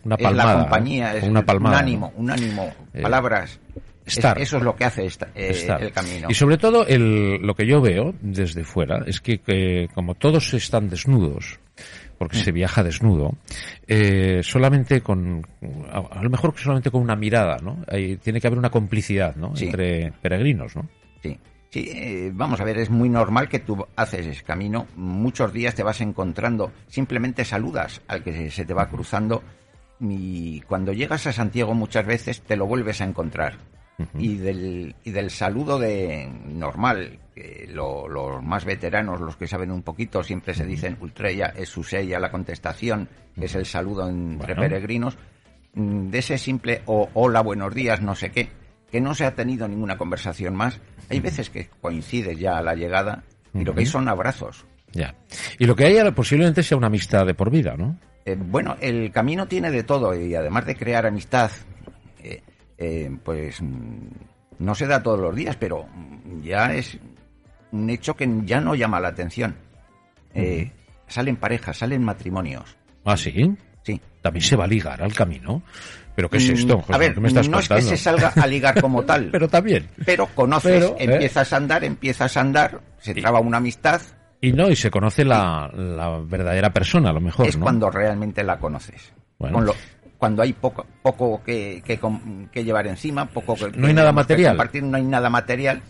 una 0.05 0.17
palmada, 0.17 0.55
la 0.55 0.61
compañía, 0.63 1.15
es 1.15 1.25
una 1.25 1.45
palmada, 1.45 1.77
un 1.77 1.83
ánimo, 1.83 2.13
un 2.17 2.31
ánimo, 2.31 2.75
eh, 2.95 3.03
palabras. 3.03 3.61
Estar. 4.07 4.41
eso 4.41 4.57
es 4.57 4.63
lo 4.65 4.75
que 4.75 4.85
hace 4.85 5.07
eh, 5.07 5.77
el 5.81 5.93
camino. 5.93 6.29
Y 6.31 6.35
sobre 6.35 6.59
todo 6.59 6.85
el, 6.87 7.37
lo 7.43 7.55
que 7.55 7.67
yo 7.67 7.81
veo 7.81 8.15
desde 8.21 8.65
fuera 8.65 9.05
es 9.07 9.21
que, 9.21 9.89
como 9.95 10.15
todos 10.15 10.53
están 10.55 10.89
desnudos, 10.89 11.61
porque 12.21 12.37
se 12.37 12.53
viaja 12.53 12.85
desnudo, 12.85 13.33
eh, 13.87 14.43
solamente 14.43 15.01
con, 15.01 15.43
a, 15.91 16.23
lo 16.23 16.29
mejor 16.29 16.53
solamente 16.55 16.91
con 16.91 17.01
una 17.01 17.17
mirada, 17.17 17.57
¿no? 17.63 17.79
tiene 18.23 18.43
que 18.43 18.47
haber 18.47 18.59
una 18.59 18.69
complicidad, 18.69 19.37
¿no? 19.37 19.55
Entre 19.57 20.13
peregrinos, 20.21 20.77
¿no? 20.77 20.87
Sí. 21.23 21.39
Sí, 21.71 21.89
eh, 21.91 22.31
vamos 22.35 22.61
a 22.61 22.65
ver, 22.65 22.77
es 22.77 22.91
muy 22.91 23.09
normal 23.09 23.49
que 23.49 23.61
tú 23.61 23.87
haces 23.97 24.27
ese 24.27 24.43
camino, 24.43 24.87
muchos 24.97 25.51
días 25.55 25.75
te 25.75 25.83
vas 25.83 26.03
encontrando, 26.03 26.73
simplemente 26.89 27.43
saludas 27.47 28.03
al 28.07 28.23
que 28.23 28.51
se 28.51 28.67
te 28.67 28.75
va 28.75 28.91
cruzando 28.91 29.43
y 29.99 30.61
cuando 30.61 30.93
llegas 30.93 31.27
a 31.27 31.33
Santiago 31.33 31.73
muchas 31.73 32.05
veces 32.05 32.43
te 32.43 32.57
lo 32.57 32.67
vuelves 32.67 33.01
a 33.01 33.05
encontrar. 33.05 33.55
Y, 34.19 34.37
del, 34.37 34.95
y 35.05 35.11
del 35.11 35.31
saludo 35.31 35.79
de 35.79 36.31
normal, 36.47 37.19
que 37.35 37.69
los 37.73 38.43
más 38.43 38.65
veteranos, 38.65 39.21
los 39.21 39.37
que 39.37 39.47
saben 39.47 39.71
un 39.71 39.83
poquito, 39.83 40.23
siempre 40.23 40.55
se 40.55 40.65
dicen 40.65 40.97
ultrella, 41.01 41.53
es 41.57 41.69
su 41.69 41.83
sella, 41.83 42.19
la 42.19 42.31
contestación, 42.31 43.09
que 43.39 43.47
es 43.47 43.55
el 43.55 43.67
saludo 43.67 44.09
entre 44.09 44.55
peregrinos, 44.55 45.17
mm, 45.75 46.09
de 46.09 46.19
ese 46.19 46.39
simple 46.39 46.83
o 46.87 47.09
hola, 47.15 47.41
buenos 47.43 47.75
días, 47.75 48.01
no 48.01 48.15
sé 48.15 48.31
qué, 48.31 48.49
que 48.91 49.01
no 49.01 49.15
se 49.15 49.25
ha 49.25 49.35
tenido 49.35 49.69
ninguna 49.69 49.97
conversación 49.97 50.55
más. 50.55 50.81
Hay 51.09 51.21
veces 51.21 51.51
que 51.51 51.69
coincide 51.81 52.37
ya 52.37 52.59
a 52.59 52.63
la 52.63 52.75
llegada 52.75 53.25
y 53.55 53.65
lo 53.65 53.75
que 53.75 53.81
hay 53.81 53.87
son 53.87 54.09
abrazos. 54.09 54.67
Ya. 54.93 55.15
Y 55.59 55.67
lo 55.67 55.77
que 55.77 55.85
hay 55.85 56.11
posiblemente 56.13 56.63
sea 56.63 56.77
una 56.77 56.89
amistad 56.89 57.27
de 57.27 57.35
por 57.35 57.51
vida, 57.51 57.77
¿no? 57.77 57.99
Eh, 58.25 58.37
bueno, 58.39 58.77
el 58.81 59.11
camino 59.13 59.47
tiene 59.47 59.71
de 59.71 59.83
todo 59.83 60.15
y 60.15 60.35
además 60.35 60.67
de 60.67 60.77
crear 60.77 61.07
amistad, 61.07 61.51
eh, 62.23 62.43
eh, 62.81 63.11
pues 63.23 63.63
mm, 63.63 64.09
no 64.59 64.75
se 64.75 64.89
da 64.89 65.03
todos 65.03 65.21
los 65.21 65.37
días, 65.37 65.57
pero 65.57 65.87
ya 66.43 66.75
es 66.75 66.99
un 67.71 67.89
hecho 67.89 68.15
que 68.17 68.29
ya 68.45 68.61
no 68.61 68.75
llama 68.75 68.99
la 68.99 69.09
atención. 69.09 69.55
Salen 71.11 71.37
parejas, 71.37 71.77
salen 71.77 72.05
matrimonios. 72.05 72.77
¿Ah, 73.05 73.17
sí? 73.17 73.53
Sí. 73.83 74.01
También 74.23 74.45
se 74.45 74.57
va 74.57 74.65
a 74.65 74.69
ligar 74.69 75.03
al 75.03 75.13
camino. 75.13 75.63
¿Pero 76.15 76.29
qué 76.29 76.37
es 76.37 76.49
esto? 76.51 76.79
Mm, 76.79 76.93
a 76.93 76.99
ver, 76.99 77.19
no 77.19 77.59
es 77.59 77.69
que 77.69 77.83
se 77.83 77.97
salga 77.97 78.29
a 78.29 78.47
ligar 78.47 78.81
como 78.81 79.03
tal. 79.07 79.31
pero 79.33 79.49
también. 79.49 79.89
Pero 80.05 80.27
conoces, 80.27 80.85
¿eh? 80.85 80.95
empiezas 80.99 81.53
a 81.53 81.57
andar, 81.57 81.83
empiezas 81.83 82.37
a 82.37 82.41
andar, 82.41 82.81
se 82.99 83.15
traba 83.15 83.41
una 83.41 83.57
amistad. 83.57 84.01
Y 84.41 84.53
no, 84.53 84.69
y 84.71 84.77
se 84.77 84.91
conoce 84.91 85.25
la, 85.25 85.71
la 85.75 86.19
verdadera 86.19 86.73
persona, 86.73 87.11
a 87.11 87.13
lo 87.13 87.21
mejor. 87.21 87.47
Es 87.47 87.57
cuando 87.57 87.91
realmente 87.91 88.45
la 88.45 88.59
conoces. 88.59 89.13
Bueno. 89.39 89.57
Con 89.57 89.67
lo, 89.67 89.75
cuando 90.21 90.43
hay 90.43 90.53
poco, 90.53 90.87
poco 91.03 91.43
que, 91.43 91.83
que, 91.83 92.63
llevar 92.63 92.87
encima, 92.87 93.25
poco 93.25 93.55
que, 93.55 93.71
no 93.75 93.87
hay 93.87 93.95
nada 93.95 94.13
material. 94.13 94.53
Compartir, 94.53 94.83
no 94.83 94.99
hay 94.99 95.03
nada 95.03 95.31
material 95.31 95.81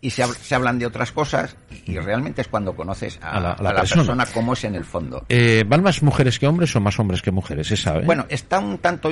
y 0.00 0.10
se, 0.10 0.24
se, 0.26 0.54
hablan 0.56 0.80
de 0.80 0.86
otras 0.86 1.12
cosas 1.12 1.56
y 1.86 1.96
realmente 1.96 2.40
es 2.40 2.48
cuando 2.48 2.74
conoces 2.74 3.16
a, 3.22 3.38
la, 3.38 3.74
persona. 3.76 4.26
como 4.26 4.54
es 4.54 4.64
en 4.64 4.74
el 4.74 4.84
fondo. 4.84 5.24
Eh, 5.28 5.64
¿Van 5.68 5.84
más 5.84 6.02
mujeres 6.02 6.40
que 6.40 6.48
hombres 6.48 6.74
o 6.74 6.80
más 6.80 6.98
hombres 6.98 7.22
que 7.22 7.30
mujeres? 7.30 7.68
¿Se 7.68 7.76
sabe? 7.76 8.04
Bueno, 8.04 8.26
está 8.28 8.58
un 8.58 8.78
tanto 8.78 9.08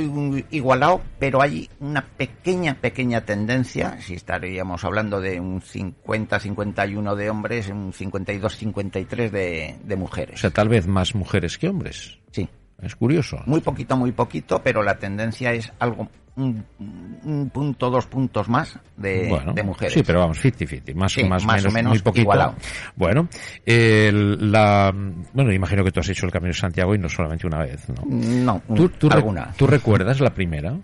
igualado, 0.50 1.02
pero 1.20 1.40
hay 1.40 1.70
una 1.78 2.04
pequeña, 2.04 2.74
pequeña 2.74 3.20
tendencia, 3.20 3.98
si 4.00 4.14
estaríamos 4.14 4.82
hablando 4.84 5.20
de 5.20 5.38
un 5.38 5.60
50-51 5.60 7.14
de 7.14 7.30
hombres, 7.30 7.68
un 7.68 7.92
52-53 7.92 9.30
de, 9.30 9.76
de 9.84 9.96
mujeres. 9.96 10.34
O 10.34 10.38
sea, 10.38 10.50
tal 10.50 10.68
vez 10.68 10.88
más 10.88 11.14
mujeres 11.14 11.58
que 11.58 11.68
hombres. 11.68 12.18
Sí. 12.32 12.48
Es 12.84 12.96
curioso. 12.96 13.38
Muy 13.46 13.60
poquito, 13.60 13.96
muy 13.96 14.12
poquito, 14.12 14.60
pero 14.62 14.82
la 14.82 14.96
tendencia 14.98 15.52
es 15.52 15.72
algo, 15.78 16.08
un, 16.36 17.50
punto, 17.52 17.90
dos 17.90 18.06
puntos 18.06 18.48
más 18.48 18.78
de, 18.96 19.28
mujeres. 19.64 19.94
Sí, 19.94 20.02
pero 20.02 20.20
vamos, 20.20 20.42
50-50, 20.44 20.94
más, 20.94 21.16
más, 21.18 21.44
más, 21.44 21.46
menos, 21.46 21.66
o 21.66 21.70
menos, 21.70 21.90
muy 21.90 21.98
poquito. 22.00 22.22
Igualado. 22.22 22.54
Bueno, 22.96 23.28
la, 23.66 24.92
bueno, 25.32 25.52
imagino 25.52 25.84
que 25.84 25.90
tú 25.90 26.00
has 26.00 26.08
hecho 26.08 26.26
el 26.26 26.32
Camino 26.32 26.52
de 26.52 26.58
Santiago 26.58 26.94
y 26.94 26.98
no 26.98 27.08
solamente 27.08 27.46
una 27.46 27.58
vez, 27.58 27.88
¿no? 27.88 28.02
No, 28.06 28.62
¿Tú, 28.74 29.08
alguna. 29.10 29.52
¿Tú 29.56 29.66
recuerdas 29.66 30.20
la 30.20 30.34
primera? 30.34 30.76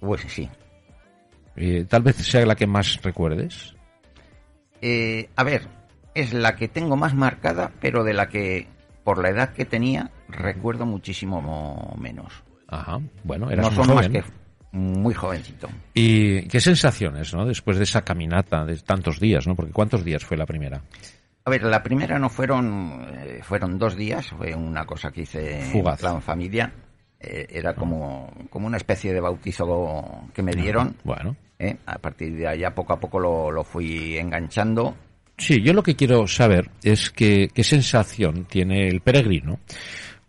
Pues 0.00 0.22
sí. 0.28 0.48
Eh, 1.56 1.84
tal 1.88 2.02
vez 2.02 2.16
sea 2.16 2.46
la 2.46 2.54
que 2.54 2.66
más 2.66 3.02
recuerdes. 3.02 3.74
Eh, 4.80 5.28
a 5.34 5.42
ver, 5.42 5.66
es 6.14 6.32
la 6.32 6.54
que 6.54 6.68
tengo 6.68 6.96
más 6.96 7.14
marcada, 7.14 7.72
pero 7.80 8.04
de 8.04 8.14
la 8.14 8.28
que 8.28 8.68
por 9.08 9.22
la 9.22 9.30
edad 9.30 9.54
que 9.54 9.64
tenía, 9.64 10.10
recuerdo 10.28 10.84
muchísimo 10.84 11.96
menos. 11.98 12.44
Ajá, 12.66 13.00
bueno, 13.24 13.50
eras 13.50 13.72
no 13.72 13.84
muy 13.84 13.94
joven. 13.94 14.12
que 14.12 14.24
muy 14.72 15.14
jovencito. 15.14 15.66
¿Y 15.94 16.42
qué 16.42 16.60
sensaciones, 16.60 17.32
no? 17.32 17.46
Después 17.46 17.78
de 17.78 17.84
esa 17.84 18.02
caminata 18.02 18.66
de 18.66 18.76
tantos 18.76 19.18
días, 19.18 19.46
¿no? 19.46 19.56
Porque 19.56 19.72
¿cuántos 19.72 20.04
días 20.04 20.26
fue 20.26 20.36
la 20.36 20.44
primera? 20.44 20.82
A 21.46 21.48
ver, 21.48 21.62
la 21.62 21.82
primera 21.82 22.18
no 22.18 22.28
fueron, 22.28 23.06
eh, 23.14 23.40
fueron 23.42 23.78
dos 23.78 23.96
días, 23.96 24.26
fue 24.28 24.54
una 24.54 24.84
cosa 24.84 25.10
que 25.10 25.22
hice 25.22 25.62
Fugaz. 25.62 25.94
en 25.94 26.00
plan 26.00 26.20
familia. 26.20 26.70
Eh, 27.18 27.46
era 27.48 27.74
como, 27.74 28.30
como 28.50 28.66
una 28.66 28.76
especie 28.76 29.14
de 29.14 29.20
bautizo 29.20 30.28
que 30.34 30.42
me 30.42 30.52
dieron. 30.52 30.96
Bueno. 31.02 31.34
¿eh? 31.58 31.78
A 31.86 31.96
partir 31.96 32.36
de 32.36 32.46
allá 32.46 32.74
poco 32.74 32.92
a 32.92 33.00
poco 33.00 33.18
lo, 33.18 33.50
lo 33.50 33.64
fui 33.64 34.18
enganchando. 34.18 34.94
Sí, 35.38 35.62
yo 35.62 35.72
lo 35.72 35.82
que 35.82 35.96
quiero 35.96 36.26
saber 36.26 36.70
es 36.82 37.10
que, 37.10 37.48
qué 37.54 37.64
sensación 37.64 38.44
tiene 38.44 38.88
el 38.88 39.00
peregrino 39.00 39.60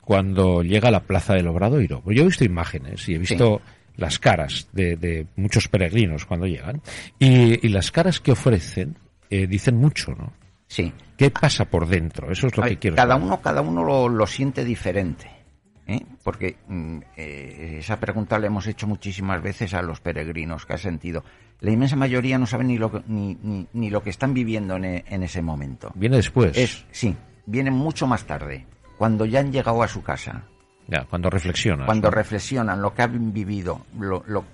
cuando 0.01 0.61
llega 0.63 0.89
a 0.89 0.91
la 0.91 1.01
plaza 1.01 1.33
del 1.33 1.47
Obradoiro. 1.47 2.01
Pues 2.01 2.15
yo 2.15 2.23
he 2.23 2.27
visto 2.27 2.45
imágenes 2.45 3.07
y 3.09 3.15
he 3.15 3.17
visto 3.17 3.61
las 3.97 4.17
caras 4.19 4.69
de, 4.71 4.95
de 4.95 5.27
muchos 5.35 5.67
peregrinos 5.67 6.25
cuando 6.25 6.45
llegan 6.47 6.81
y, 7.19 7.65
y 7.65 7.69
las 7.69 7.91
caras 7.91 8.19
que 8.19 8.31
ofrecen 8.31 8.95
eh, 9.29 9.45
dicen 9.47 9.75
mucho, 9.77 10.11
¿no? 10.11 10.31
Sí. 10.67 10.93
¿Qué 11.17 11.31
pasa 11.31 11.65
por 11.65 11.87
dentro? 11.87 12.31
Eso 12.31 12.47
es 12.47 12.55
lo 12.55 12.63
que 12.63 12.77
quiero 12.77 12.95
cada 12.95 13.13
saber. 13.15 13.25
uno 13.25 13.41
cada 13.41 13.61
uno 13.61 13.83
lo, 13.83 14.07
lo 14.07 14.25
siente 14.27 14.63
diferente 14.63 15.29
¿eh? 15.87 16.05
porque 16.23 16.57
mm, 16.67 16.99
eh, 17.17 17.75
esa 17.79 17.99
pregunta 17.99 18.39
la 18.39 18.47
hemos 18.47 18.67
hecho 18.67 18.87
muchísimas 18.87 19.41
veces 19.41 19.73
a 19.73 19.81
los 19.81 19.99
peregrinos 19.99 20.65
que 20.65 20.73
ha 20.73 20.77
sentido 20.77 21.23
la 21.61 21.71
inmensa 21.71 21.95
mayoría 21.95 22.37
no 22.37 22.45
saben 22.45 22.67
ni 22.67 22.77
lo 22.77 22.91
que, 22.91 23.01
ni, 23.07 23.37
ni, 23.41 23.67
ni 23.73 23.89
lo 23.89 24.01
que 24.01 24.09
están 24.09 24.33
viviendo 24.33 24.75
en, 24.77 24.85
e- 24.85 25.05
en 25.07 25.23
ese 25.23 25.41
momento 25.41 25.91
Viene 25.95 26.17
después. 26.17 26.57
es 26.57 26.85
sí 26.91 27.15
vienen 27.45 27.73
mucho 27.73 28.07
más 28.07 28.25
tarde 28.25 28.65
cuando 28.97 29.25
ya 29.25 29.39
han 29.39 29.51
llegado 29.51 29.81
a 29.83 29.87
su 29.87 30.01
casa 30.03 30.43
Ya, 30.87 31.05
cuando 31.05 31.29
reflexionas. 31.29 31.85
cuando 31.85 32.09
¿no? 32.09 32.15
reflexionan 32.15 32.81
lo 32.81 32.93
que 32.93 33.01
han 33.01 33.33
vivido, 33.33 33.85
lo, 33.99 34.23
lo- 34.27 34.45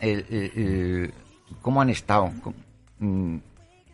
el- 0.00 0.26
el- 0.30 0.52
el- 0.56 1.14
cómo 1.62 1.80
han 1.82 1.90
estado, 1.90 2.30
mm, 2.98 3.36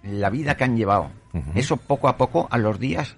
la 0.05 0.31
vida 0.31 0.57
que 0.57 0.65
han 0.65 0.77
llevado, 0.77 1.11
eso 1.55 1.77
poco 1.77 2.09
a 2.09 2.17
poco, 2.17 2.49
a 2.51 2.59
los 2.59 2.79
días, 2.81 3.17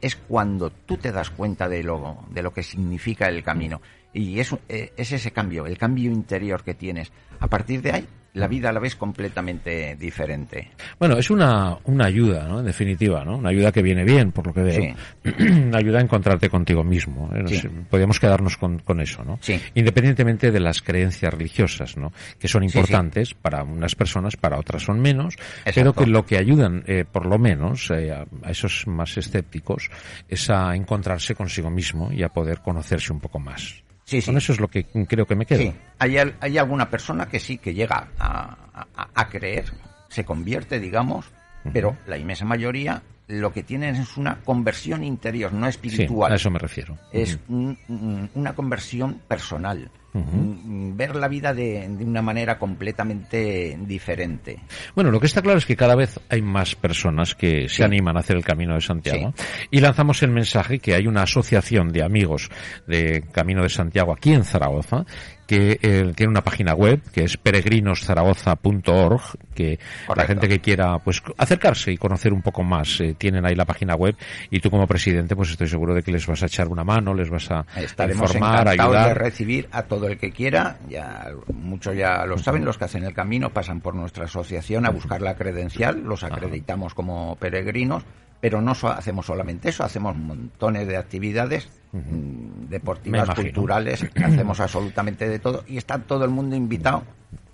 es 0.00 0.16
cuando 0.16 0.70
tú 0.70 0.96
te 0.96 1.12
das 1.12 1.30
cuenta 1.30 1.68
de 1.68 1.82
lo, 1.84 2.18
de 2.30 2.42
lo 2.42 2.52
que 2.52 2.62
significa 2.62 3.28
el 3.28 3.42
camino. 3.44 3.80
Y 4.16 4.40
es, 4.40 4.54
eh, 4.70 4.92
es 4.96 5.12
ese 5.12 5.30
cambio, 5.30 5.66
el 5.66 5.76
cambio 5.76 6.10
interior 6.10 6.64
que 6.64 6.72
tienes. 6.72 7.12
A 7.38 7.48
partir 7.48 7.82
de 7.82 7.92
ahí, 7.92 8.06
la 8.32 8.48
vida 8.48 8.72
la 8.72 8.80
ves 8.80 8.96
completamente 8.96 9.94
diferente. 9.96 10.70
Bueno, 10.98 11.18
es 11.18 11.28
una, 11.30 11.76
una 11.84 12.06
ayuda, 12.06 12.48
¿no? 12.48 12.60
En 12.60 12.66
definitiva, 12.66 13.24
¿no? 13.24 13.36
Una 13.36 13.50
ayuda 13.50 13.72
que 13.72 13.82
viene 13.82 14.04
bien, 14.04 14.32
por 14.32 14.46
lo 14.46 14.54
que 14.54 14.62
veo. 14.62 14.94
una 15.66 15.78
ayuda 15.78 15.98
a 15.98 16.02
encontrarte 16.02 16.48
contigo 16.48 16.82
mismo. 16.82 17.30
¿eh? 17.34 17.44
Sí. 17.46 17.68
podríamos 17.90 18.18
quedarnos 18.18 18.56
con, 18.56 18.78
con 18.78 19.02
eso, 19.02 19.22
¿no? 19.22 19.38
Sí. 19.42 19.60
Independientemente 19.74 20.50
de 20.50 20.60
las 20.60 20.80
creencias 20.80 21.32
religiosas, 21.34 21.98
¿no? 21.98 22.10
Que 22.38 22.48
son 22.48 22.62
Sí, 22.62 22.70
sí. 22.70 22.78
importantes 22.78 23.34
para 23.34 23.62
unas 23.64 23.94
personas, 23.94 24.36
para 24.36 24.58
otras 24.58 24.82
son 24.82 24.98
menos, 25.00 25.36
pero 25.74 25.92
que 25.92 26.06
lo 26.06 26.24
que 26.24 26.38
ayudan, 26.38 26.84
eh, 26.86 27.04
por 27.10 27.26
lo 27.26 27.38
menos, 27.38 27.90
eh, 27.90 28.12
a, 28.12 28.24
a 28.42 28.50
esos 28.50 28.86
más 28.86 29.16
escépticos, 29.18 29.90
es 30.26 30.48
a 30.48 30.74
encontrarse 30.74 31.34
consigo 31.34 31.70
mismo 31.70 32.10
y 32.12 32.22
a 32.22 32.30
poder 32.30 32.60
conocerse 32.60 33.12
un 33.12 33.20
poco 33.20 33.38
más. 33.38 33.82
Sí, 34.06 34.20
sí. 34.20 34.26
Con 34.26 34.38
eso 34.38 34.52
es 34.52 34.60
lo 34.60 34.68
que 34.68 34.84
creo 34.84 35.26
que 35.26 35.34
me 35.34 35.44
quedo. 35.44 35.58
Sí, 35.60 35.74
hay, 35.98 36.16
hay 36.40 36.58
alguna 36.58 36.88
persona 36.88 37.26
que 37.26 37.40
sí, 37.40 37.58
que 37.58 37.74
llega 37.74 38.08
a, 38.18 38.56
a- 38.96 39.08
a 39.14 39.28
creer, 39.28 39.64
se 40.08 40.24
convierte, 40.24 40.78
digamos, 40.80 41.26
pero 41.72 41.96
la 42.06 42.16
inmensa 42.16 42.44
mayoría 42.44 43.02
lo 43.26 43.52
que 43.52 43.64
tienen 43.64 43.96
es 43.96 44.16
una 44.16 44.36
conversión 44.44 45.02
interior, 45.02 45.52
no 45.52 45.66
Sí, 45.66 45.70
espiritual. 45.70 46.32
a 46.32 46.36
eso 46.36 46.48
me 46.48 46.60
refiero. 46.60 46.96
Es 47.12 47.40
un- 47.48 47.76
un- 47.88 48.30
una 48.34 48.54
conversión 48.54 49.20
personal. 49.26 49.90
Mm, 50.16 50.96
Ver 50.96 51.14
la 51.16 51.28
vida 51.28 51.52
de, 51.52 51.86
de 51.88 52.04
una 52.04 52.22
manera 52.22 52.58
completamente 52.58 53.76
diferente. 53.82 54.58
Bueno, 54.94 55.10
lo 55.10 55.20
que 55.20 55.26
está 55.26 55.42
claro 55.42 55.58
es 55.58 55.66
que 55.66 55.76
cada 55.76 55.94
vez 55.94 56.18
hay 56.30 56.40
más 56.40 56.74
personas 56.74 57.34
que 57.34 57.68
se 57.68 57.84
animan 57.84 58.16
a 58.16 58.20
hacer 58.20 58.36
el 58.36 58.44
Camino 58.44 58.74
de 58.74 58.80
Santiago. 58.80 59.34
Y 59.70 59.80
lanzamos 59.80 60.22
el 60.22 60.30
mensaje 60.30 60.78
que 60.78 60.94
hay 60.94 61.06
una 61.06 61.22
asociación 61.22 61.92
de 61.92 62.02
amigos 62.02 62.48
de 62.86 63.24
Camino 63.32 63.62
de 63.62 63.68
Santiago 63.68 64.12
aquí 64.14 64.32
en 64.32 64.44
Zaragoza 64.44 65.04
que 65.46 65.78
eh, 65.80 66.12
tiene 66.16 66.30
una 66.30 66.42
página 66.42 66.74
web 66.74 67.00
que 67.12 67.22
es 67.22 67.36
peregrinoszaragoza.org 67.36 69.20
que 69.54 69.78
la 70.14 70.24
gente 70.26 70.48
que 70.48 70.58
quiera 70.58 70.98
pues 70.98 71.22
acercarse 71.38 71.92
y 71.92 71.96
conocer 71.96 72.32
un 72.32 72.42
poco 72.42 72.64
más 72.64 73.00
eh, 73.00 73.14
tienen 73.16 73.46
ahí 73.46 73.54
la 73.54 73.64
página 73.64 73.94
web 73.94 74.16
y 74.50 74.58
tú 74.58 74.70
como 74.70 74.88
presidente 74.88 75.36
pues 75.36 75.50
estoy 75.50 75.68
seguro 75.68 75.94
de 75.94 76.02
que 76.02 76.10
les 76.10 76.26
vas 76.26 76.42
a 76.42 76.46
echar 76.46 76.66
una 76.66 76.82
mano, 76.82 77.14
les 77.14 77.30
vas 77.30 77.48
a 77.52 77.64
Estaremos 77.76 78.34
informar, 78.34 78.64
de 78.64 78.70
ayudar. 78.82 79.16
recibir 79.18 79.68
a 79.70 79.84
todo 79.84 80.05
el 80.08 80.18
que 80.18 80.32
quiera. 80.32 80.78
Ya 80.88 81.30
muchos 81.52 81.96
ya 81.96 82.24
lo 82.26 82.38
saben, 82.38 82.64
los 82.64 82.78
que 82.78 82.84
hacen 82.84 83.04
el 83.04 83.14
camino 83.14 83.50
pasan 83.50 83.80
por 83.80 83.94
nuestra 83.94 84.24
asociación 84.24 84.86
a 84.86 84.90
buscar 84.90 85.22
la 85.22 85.36
credencial, 85.36 86.02
los 86.02 86.24
acreditamos 86.24 86.94
como 86.94 87.36
peregrinos, 87.36 88.04
pero 88.40 88.60
no 88.60 88.74
so- 88.74 88.88
hacemos 88.88 89.26
solamente 89.26 89.68
eso, 89.68 89.84
hacemos 89.84 90.16
montones 90.16 90.86
de 90.86 90.96
actividades 90.96 91.68
mm, 91.92 92.68
deportivas, 92.68 93.30
culturales, 93.30 94.04
hacemos 94.24 94.60
absolutamente 94.60 95.28
de 95.28 95.38
todo 95.38 95.64
y 95.66 95.76
está 95.76 95.98
todo 95.98 96.24
el 96.24 96.30
mundo 96.30 96.56
invitado 96.56 97.02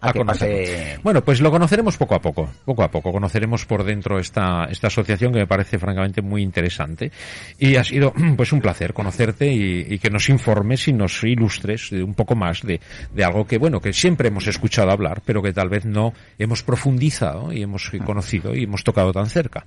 a, 0.01 0.13
que 0.13 0.25
pase. 0.25 0.99
Bueno, 1.05 1.23
pues 1.23 1.41
lo 1.41 1.51
conoceremos 1.51 1.97
poco 1.97 2.17
a 2.17 2.21
poco, 2.21 2.49
poco 2.65 2.83
a 2.83 2.91
poco. 2.91 3.13
Conoceremos 3.13 3.65
por 3.67 3.85
dentro 3.85 4.19
esta, 4.19 4.65
esta 4.65 4.89
asociación 4.89 5.33
que 5.33 5.39
me 5.39 5.47
parece 5.47 5.79
francamente 5.79 6.21
muy 6.23 6.43
interesante. 6.43 7.13
Y 7.59 7.77
ha 7.77 7.85
sido 7.85 8.13
pues 8.37 8.53
un 8.53 8.61
placer 8.61 8.93
conocerte 8.93 9.47
y, 9.53 9.87
y 9.89 9.99
que 10.01 10.11
nos 10.11 10.29
informes 10.29 10.89
y 10.89 10.93
nos 10.93 11.23
ilustres 11.23 11.93
un 11.93 12.15
poco 12.15 12.35
más 12.35 12.63
de, 12.63 12.81
de 13.15 13.25
algo 13.25 13.47
que, 13.47 13.59
bueno, 13.59 13.81
que 13.81 13.93
siempre 13.93 14.29
hemos 14.29 14.49
escuchado 14.49 14.91
hablar, 14.91 15.23
pero 15.25 15.41
que 15.41 15.53
tal 15.53 15.69
vez 15.69 15.85
no 15.85 16.13
hemos 16.37 16.65
profundizado 16.65 17.53
y 17.53 17.63
hemos 17.63 17.91
conocido 18.05 18.57
y 18.57 18.65
hemos 18.65 18.83
tocado 18.83 19.13
tan 19.13 19.27
cerca. 19.27 19.65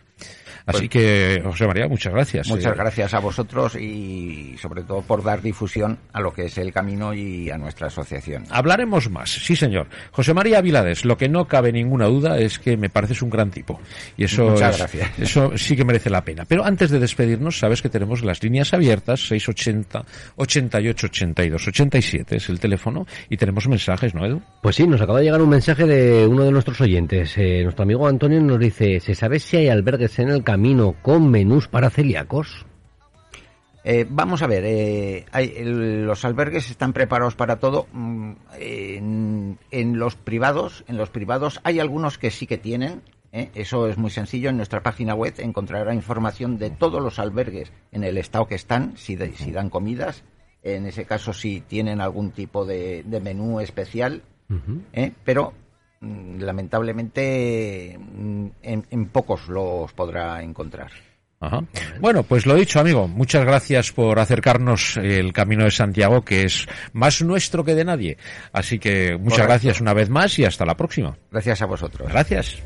Así 0.68 0.88
Pues- 0.88 0.90
que, 0.90 1.42
José 1.44 1.68
María, 1.68 1.88
muchas 1.88 2.12
gracias. 2.12 2.48
Muchas 2.50 2.74
Eh, 2.74 2.76
gracias 2.76 3.14
a 3.14 3.20
vosotros 3.20 3.76
y 3.76 4.56
sobre 4.60 4.82
todo 4.84 5.04
por 5.04 5.24
dar 5.24 5.42
difusión 5.42 6.00
a 6.12 6.20
lo 6.22 6.34
que 6.34 6.46
es 6.46 6.58
el 6.58 6.74
camino 6.74 7.14
y 7.14 7.52
a 7.52 7.58
nuestra 7.58 7.88
asociación. 7.88 8.46
Hablaremos 8.50 9.10
más, 9.12 9.30
sí 9.30 9.56
señor. 9.56 9.88
José 10.12 10.34
María 10.34 10.62
Vilades, 10.62 11.06
lo 11.06 11.18
que 11.18 11.30
no 11.30 11.46
cabe 11.46 11.72
ninguna 11.72 12.06
duda 12.08 12.40
es 12.40 12.58
que 12.58 12.78
me 12.78 12.90
pareces 12.90 13.22
un 13.22 13.30
gran 13.30 13.52
tipo. 13.52 13.80
Y 14.18 14.24
eso, 14.24 14.50
Muchas 14.50 14.72
es- 14.72 14.78
gracias. 14.80 15.20
eso 15.20 15.52
sí 15.56 15.76
que 15.76 15.86
merece 15.86 16.10
la 16.10 16.24
pena. 16.26 16.46
Pero 16.48 16.66
antes 16.66 16.90
de 16.90 16.98
despedirnos, 17.00 17.60
sabes 17.60 17.84
que 17.84 17.90
tenemos 17.90 18.24
las 18.24 18.42
líneas 18.42 18.74
abiertas, 18.74 19.28
680 19.28 20.04
88 20.38 21.08
82 21.08 21.68
87 21.68 22.38
es 22.38 22.50
el 22.50 22.60
teléfono, 22.60 23.06
y 23.30 23.38
tenemos 23.38 23.68
mensajes, 23.68 24.16
¿no, 24.16 24.26
Edu? 24.26 24.42
Pues 24.64 24.78
sí, 24.78 24.88
nos 24.88 25.00
acaba 25.00 25.20
de 25.20 25.26
llegar 25.26 25.42
un 25.44 25.50
mensaje 25.50 25.86
de 25.86 26.26
uno 26.26 26.44
de 26.44 26.52
nuestros 26.52 26.82
oyentes. 26.82 27.38
Eh, 27.38 27.62
nuestro 27.62 27.84
amigo 27.84 28.08
Antonio 28.08 28.42
nos 28.42 28.58
dice, 28.60 29.00
¿se 29.00 29.14
sabe 29.14 29.40
si 29.40 29.58
hay 29.58 29.68
albergues 29.70 30.18
en 30.18 30.30
el 30.30 30.40
camino 30.44 30.55
con 31.02 31.30
menús 31.30 31.68
para 31.68 31.90
celíacos? 31.90 32.66
Eh, 33.84 34.06
vamos 34.10 34.42
a 34.42 34.48
ver, 34.48 34.64
eh, 34.66 35.26
hay- 35.32 35.54
los 35.64 36.26
albergues 36.26 36.72
están 36.72 36.92
preparados 36.92 37.36
para 37.36 37.58
todo. 37.60 37.88
Mm, 37.94 38.32
En, 38.60 39.60
en 39.72 40.00
los 40.00 40.16
privados, 40.16 40.84
en 40.88 40.98
los 40.98 41.10
privados 41.10 41.60
hay 41.64 41.80
algunos 41.80 42.18
que 42.18 42.32
sí 42.32 42.48
que 42.48 42.58
tienen. 42.58 43.02
¿eh? 43.32 43.52
Eso 43.54 43.88
es 43.88 43.98
muy 43.98 44.10
sencillo. 44.10 44.50
En 44.50 44.58
nuestra 44.58 44.82
página 44.82 45.14
web 45.14 45.36
encontrará 45.38 45.94
información 45.94 46.58
de 46.58 46.72
todos 46.72 47.02
los 47.02 47.20
albergues 47.20 47.72
en 47.92 48.04
el 48.04 48.18
estado 48.18 48.48
que 48.48 48.56
están, 48.56 48.94
si, 48.98 49.16
de- 49.16 49.34
si 49.34 49.52
dan 49.52 49.70
comidas. 49.70 50.24
En 50.64 50.88
ese 50.88 51.06
caso, 51.06 51.32
si 51.34 51.62
tienen 51.62 52.02
algún 52.02 52.32
tipo 52.32 52.66
de, 52.66 53.04
de 53.04 53.20
menú 53.22 53.60
especial. 53.60 54.24
Pero 55.24 55.54
lamentablemente 56.40 57.98
mm, 58.00 58.48
en, 58.62 58.86
en 58.90 59.06
pocos 59.08 59.48
los 59.48 59.92
podrá 59.94 60.42
encontrar. 60.42 60.92
Ajá. 61.40 61.64
Bueno, 62.00 62.24
pues 62.24 62.46
lo 62.46 62.56
dicho, 62.56 62.80
amigo. 62.80 63.08
Muchas 63.08 63.46
gracias 63.46 63.92
por 63.92 64.20
acercarnos 64.20 64.98
el 64.98 65.34
camino 65.34 65.66
de 65.66 65.72
Santiago, 65.72 66.24
que 66.24 66.44
es 66.44 66.66
más 66.94 67.22
nuestro 67.22 67.64
que 67.64 67.76
de 67.76 67.86
nadie. 67.86 68.18
Así 68.54 68.80
que 68.80 69.18
muchas 69.18 69.40
Correcto. 69.40 69.48
gracias 69.48 69.82
una 69.82 69.94
vez 69.94 70.10
más 70.10 70.40
y 70.40 70.46
hasta 70.46 70.66
la 70.66 70.76
próxima. 70.76 71.18
Gracias 71.32 71.62
a 71.62 71.66
vosotros. 71.66 72.10
Gracias. 72.10 72.62